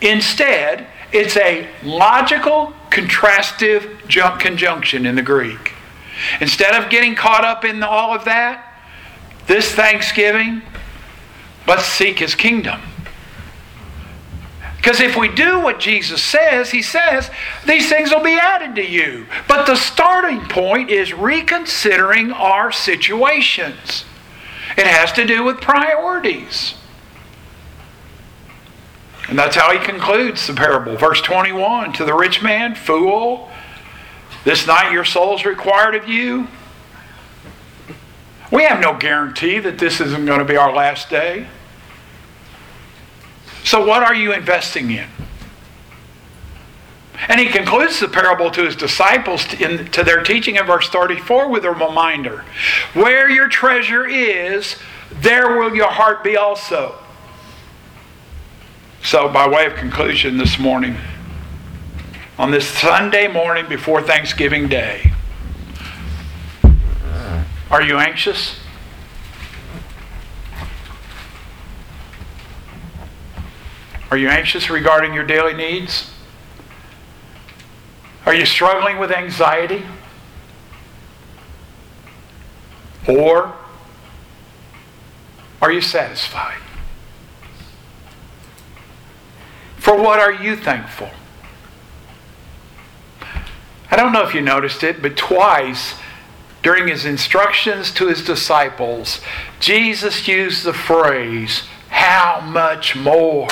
instead, 0.02 0.88
it's 1.12 1.38
a 1.38 1.70
logical 1.84 2.74
contrastive 2.90 4.40
conjunction 4.40 5.06
in 5.06 5.16
the 5.16 5.22
Greek. 5.22 5.74
Instead 6.42 6.74
of 6.76 6.90
getting 6.90 7.16
caught 7.16 7.46
up 7.46 7.64
in 7.64 7.84
all 7.84 8.14
of 8.14 8.26
that, 8.26 8.64
this 9.48 9.72
Thanksgiving, 9.74 10.62
let's 11.68 11.86
seek 11.86 12.20
His 12.20 12.36
kingdom. 12.36 12.82
Because 14.78 15.00
if 15.02 15.18
we 15.18 15.28
do 15.28 15.60
what 15.60 15.80
Jesus 15.80 16.22
says, 16.24 16.72
He 16.72 16.82
says, 16.82 17.30
these 17.66 17.90
things 17.90 18.12
will 18.12 18.24
be 18.24 18.38
added 18.38 18.76
to 18.76 18.86
you. 18.86 19.26
But 19.48 19.66
the 19.66 19.76
starting 19.76 20.42
point 20.48 20.90
is 20.90 21.14
reconsidering 21.14 22.32
our 22.32 22.72
situations. 22.72 24.06
It 24.78 24.88
has 24.88 25.12
to 25.14 25.26
do 25.26 25.44
with 25.44 25.62
priorities. 25.62 26.76
And 29.28 29.38
that's 29.38 29.56
how 29.56 29.72
he 29.72 29.80
concludes 29.86 30.48
the 30.48 30.54
parable. 30.54 30.96
Verse 30.96 31.22
21 31.22 31.94
To 31.94 32.06
the 32.06 32.14
rich 32.14 32.42
man, 32.42 32.76
fool, 32.76 33.50
this 34.46 34.66
night 34.66 34.92
your 34.92 35.06
soul 35.06 35.36
is 35.36 35.46
required 35.46 35.96
of 35.96 36.08
you. 36.08 36.48
We 38.52 38.64
have 38.64 38.80
no 38.80 38.98
guarantee 38.98 39.60
that 39.60 39.78
this 39.78 40.00
isn't 40.00 40.26
going 40.26 40.40
to 40.40 40.46
be 40.46 40.56
our 40.56 40.74
last 40.74 41.10
day. 41.10 41.48
So, 43.66 43.86
what 43.86 44.04
are 44.04 44.16
you 44.16 44.32
investing 44.32 44.90
in? 44.92 45.10
And 47.28 47.42
he 47.42 47.48
concludes 47.48 48.00
the 48.00 48.08
parable 48.08 48.52
to 48.52 48.64
his 48.64 48.76
disciples 48.76 49.52
in, 49.56 49.88
to 49.88 50.04
their 50.04 50.24
teaching 50.24 50.56
in 50.56 50.66
verse 50.66 50.88
34 50.88 51.50
with 51.50 51.66
a 51.66 51.72
reminder 51.72 52.46
Where 52.94 53.30
your 53.30 53.50
treasure 53.50 54.06
is, 54.06 54.78
there 55.12 55.58
will 55.58 55.76
your 55.76 55.92
heart 55.92 56.24
be 56.24 56.38
also. 56.38 56.98
So, 59.08 59.30
by 59.30 59.48
way 59.48 59.66
of 59.66 59.76
conclusion 59.76 60.38
this 60.38 60.60
morning, 60.60 60.98
on 62.38 62.52
this 62.52 62.68
Sunday 62.68 63.30
morning 63.30 63.66
before 63.70 64.02
Thanksgiving 64.02 64.68
Day, 64.68 65.14
are 67.72 67.82
you 67.82 68.00
anxious? 68.00 68.60
Are 74.12 74.18
you 74.18 74.28
anxious 74.28 74.70
regarding 74.70 75.14
your 75.14 75.26
daily 75.26 75.54
needs? 75.54 76.12
Are 78.26 78.34
you 78.36 78.46
struggling 78.46 78.98
with 78.98 79.14
anxiety? 79.14 79.84
Or 83.08 83.56
are 85.62 85.72
you 85.72 85.80
satisfied? 85.80 86.67
For 89.88 89.96
what 89.96 90.20
are 90.20 90.34
you 90.34 90.58
thankful? 90.58 91.10
I 93.90 93.96
don't 93.96 94.12
know 94.12 94.28
if 94.28 94.34
you 94.34 94.42
noticed 94.42 94.84
it, 94.84 95.02
but 95.02 95.16
twice 95.16 95.96
during 96.62 96.90
his 96.90 97.06
instructions 97.06 97.92
to 97.92 98.10
his 98.10 98.22
disciples, 98.22 99.22
Jesus 99.62 100.28
used 100.28 100.66
the 100.66 100.74
phrase, 100.74 101.64
How 101.88 102.42
much 102.42 102.98
more? 102.98 103.48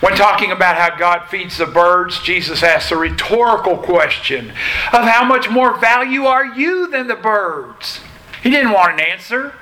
When 0.00 0.16
talking 0.16 0.50
about 0.50 0.76
how 0.76 0.96
God 0.96 1.28
feeds 1.28 1.58
the 1.58 1.66
birds, 1.66 2.20
Jesus 2.22 2.64
asks 2.64 2.90
a 2.90 2.96
rhetorical 2.96 3.76
question 3.76 4.50
of 4.92 5.04
how 5.04 5.24
much 5.24 5.48
more 5.48 5.78
value 5.78 6.24
are 6.24 6.44
you 6.44 6.90
than 6.90 7.06
the 7.06 7.14
birds? 7.14 8.00
He 8.42 8.50
didn't 8.50 8.72
want 8.72 8.94
an 8.94 9.06
answer. 9.06 9.54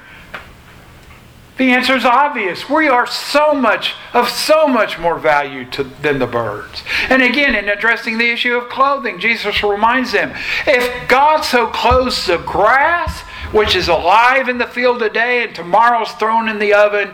The 1.58 1.72
answer 1.72 1.96
is 1.96 2.04
obvious. 2.04 2.70
We 2.70 2.88
are 2.88 3.06
so 3.06 3.52
much 3.52 3.96
of 4.14 4.28
so 4.28 4.68
much 4.68 4.96
more 4.96 5.18
value 5.18 5.64
to, 5.72 5.82
than 5.82 6.20
the 6.20 6.26
birds. 6.26 6.84
And 7.08 7.20
again, 7.20 7.56
in 7.56 7.68
addressing 7.68 8.16
the 8.16 8.30
issue 8.30 8.56
of 8.56 8.68
clothing, 8.68 9.18
Jesus 9.18 9.64
reminds 9.64 10.12
them 10.12 10.32
if 10.68 11.08
God 11.08 11.40
so 11.40 11.66
clothes 11.66 12.26
the 12.26 12.38
grass, 12.38 13.22
which 13.50 13.74
is 13.74 13.88
alive 13.88 14.48
in 14.48 14.58
the 14.58 14.68
field 14.68 15.00
today 15.00 15.42
and 15.42 15.52
tomorrow's 15.52 16.12
thrown 16.12 16.48
in 16.48 16.60
the 16.60 16.74
oven, 16.74 17.08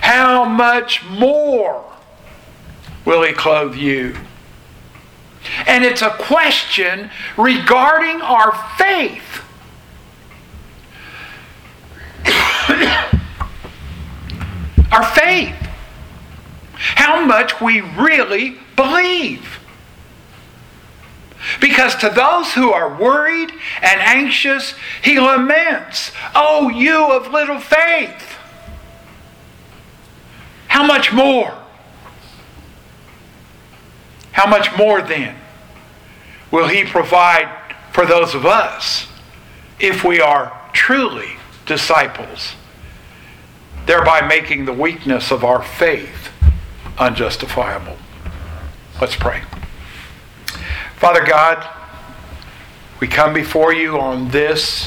how 0.00 0.46
much 0.46 1.04
more 1.04 1.84
will 3.04 3.22
He 3.22 3.34
clothe 3.34 3.74
you? 3.74 4.16
And 5.66 5.84
it's 5.84 6.00
a 6.00 6.10
question 6.10 7.10
regarding 7.36 8.22
our 8.22 8.52
faith. 8.78 9.42
our 14.90 15.04
faith. 15.04 15.54
How 16.74 17.24
much 17.24 17.60
we 17.60 17.80
really 17.80 18.56
believe. 18.76 19.58
Because 21.60 21.94
to 21.96 22.10
those 22.10 22.52
who 22.52 22.72
are 22.72 22.94
worried 22.94 23.50
and 23.82 24.00
anxious, 24.00 24.74
he 25.02 25.18
laments, 25.18 26.12
Oh, 26.34 26.68
you 26.68 27.12
of 27.12 27.32
little 27.32 27.58
faith. 27.58 28.36
How 30.68 30.86
much 30.86 31.12
more? 31.12 31.56
How 34.32 34.48
much 34.48 34.76
more 34.76 35.02
then 35.02 35.36
will 36.50 36.68
he 36.68 36.84
provide 36.84 37.48
for 37.92 38.06
those 38.06 38.34
of 38.34 38.46
us 38.46 39.06
if 39.78 40.04
we 40.04 40.20
are 40.20 40.56
truly 40.72 41.36
disciples 41.66 42.54
thereby 43.90 44.20
making 44.20 44.66
the 44.66 44.72
weakness 44.72 45.32
of 45.32 45.42
our 45.42 45.60
faith 45.60 46.30
unjustifiable. 46.96 47.96
Let's 49.00 49.16
pray. 49.16 49.42
Father 50.94 51.26
God, 51.26 51.68
we 53.00 53.08
come 53.08 53.34
before 53.34 53.72
you 53.72 53.98
on 53.98 54.28
this 54.28 54.86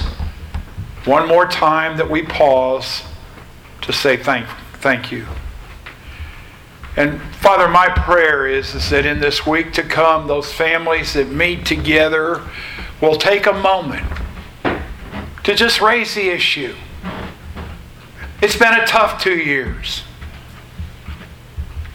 one 1.03 1.27
more 1.27 1.45
time 1.45 1.97
that 1.97 2.09
we 2.09 2.23
pause 2.23 3.03
to 3.81 3.91
say 3.91 4.15
thank, 4.15 4.47
thank 4.75 5.11
you. 5.11 5.25
And 6.95 7.21
Father, 7.41 7.67
my 7.67 7.89
prayer 7.89 8.47
is, 8.47 8.73
is 8.73 8.89
that 8.91 9.05
in 9.05 9.19
this 9.19 9.45
week 9.45 9.73
to 9.73 9.83
come, 9.83 10.27
those 10.27 10.53
families 10.53 11.11
that 11.15 11.27
meet 11.27 11.65
together 11.65 12.41
will 13.01 13.17
take 13.17 13.47
a 13.47 13.51
moment 13.53 14.09
to 15.43 15.55
just 15.55 15.81
raise 15.81 16.15
the 16.15 16.29
issue 16.29 16.73
it's 18.43 18.57
been 18.57 18.73
a 18.73 18.85
tough 18.85 19.23
two 19.23 19.37
years. 19.37 19.99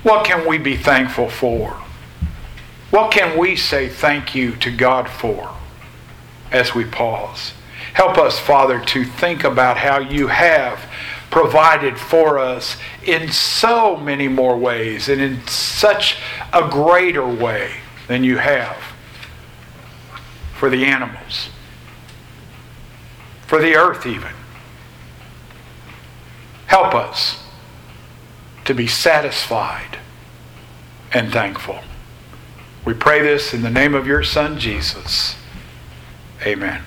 What 0.02 0.24
can 0.24 0.48
we 0.48 0.56
be 0.56 0.78
thankful 0.78 1.28
for? 1.28 1.72
What 2.90 3.12
can 3.12 3.38
we 3.38 3.54
say 3.54 3.90
thank 3.90 4.34
you 4.34 4.56
to 4.56 4.70
God 4.74 5.10
for 5.10 5.54
as 6.50 6.74
we 6.74 6.86
pause? 6.86 7.52
Help 7.92 8.16
us, 8.16 8.38
Father, 8.38 8.80
to 8.80 9.04
think 9.04 9.44
about 9.44 9.76
how 9.76 9.98
you 9.98 10.28
have 10.28 10.80
provided 11.30 11.98
for 11.98 12.38
us 12.38 12.78
in 13.04 13.30
so 13.30 13.98
many 13.98 14.26
more 14.26 14.56
ways 14.56 15.10
and 15.10 15.20
in 15.20 15.46
such 15.46 16.16
a 16.54 16.66
greater 16.66 17.28
way 17.28 17.72
than 18.06 18.24
you 18.24 18.38
have 18.38 18.78
for 20.56 20.70
the 20.70 20.86
animals, 20.86 21.50
for 23.46 23.60
the 23.60 23.76
earth, 23.76 24.06
even. 24.06 24.37
Help 26.68 26.94
us 26.94 27.42
to 28.66 28.74
be 28.74 28.86
satisfied 28.86 29.98
and 31.12 31.32
thankful. 31.32 31.80
We 32.84 32.94
pray 32.94 33.22
this 33.22 33.52
in 33.52 33.62
the 33.62 33.70
name 33.70 33.94
of 33.94 34.06
your 34.06 34.22
Son, 34.22 34.58
Jesus. 34.58 35.34
Amen. 36.42 36.82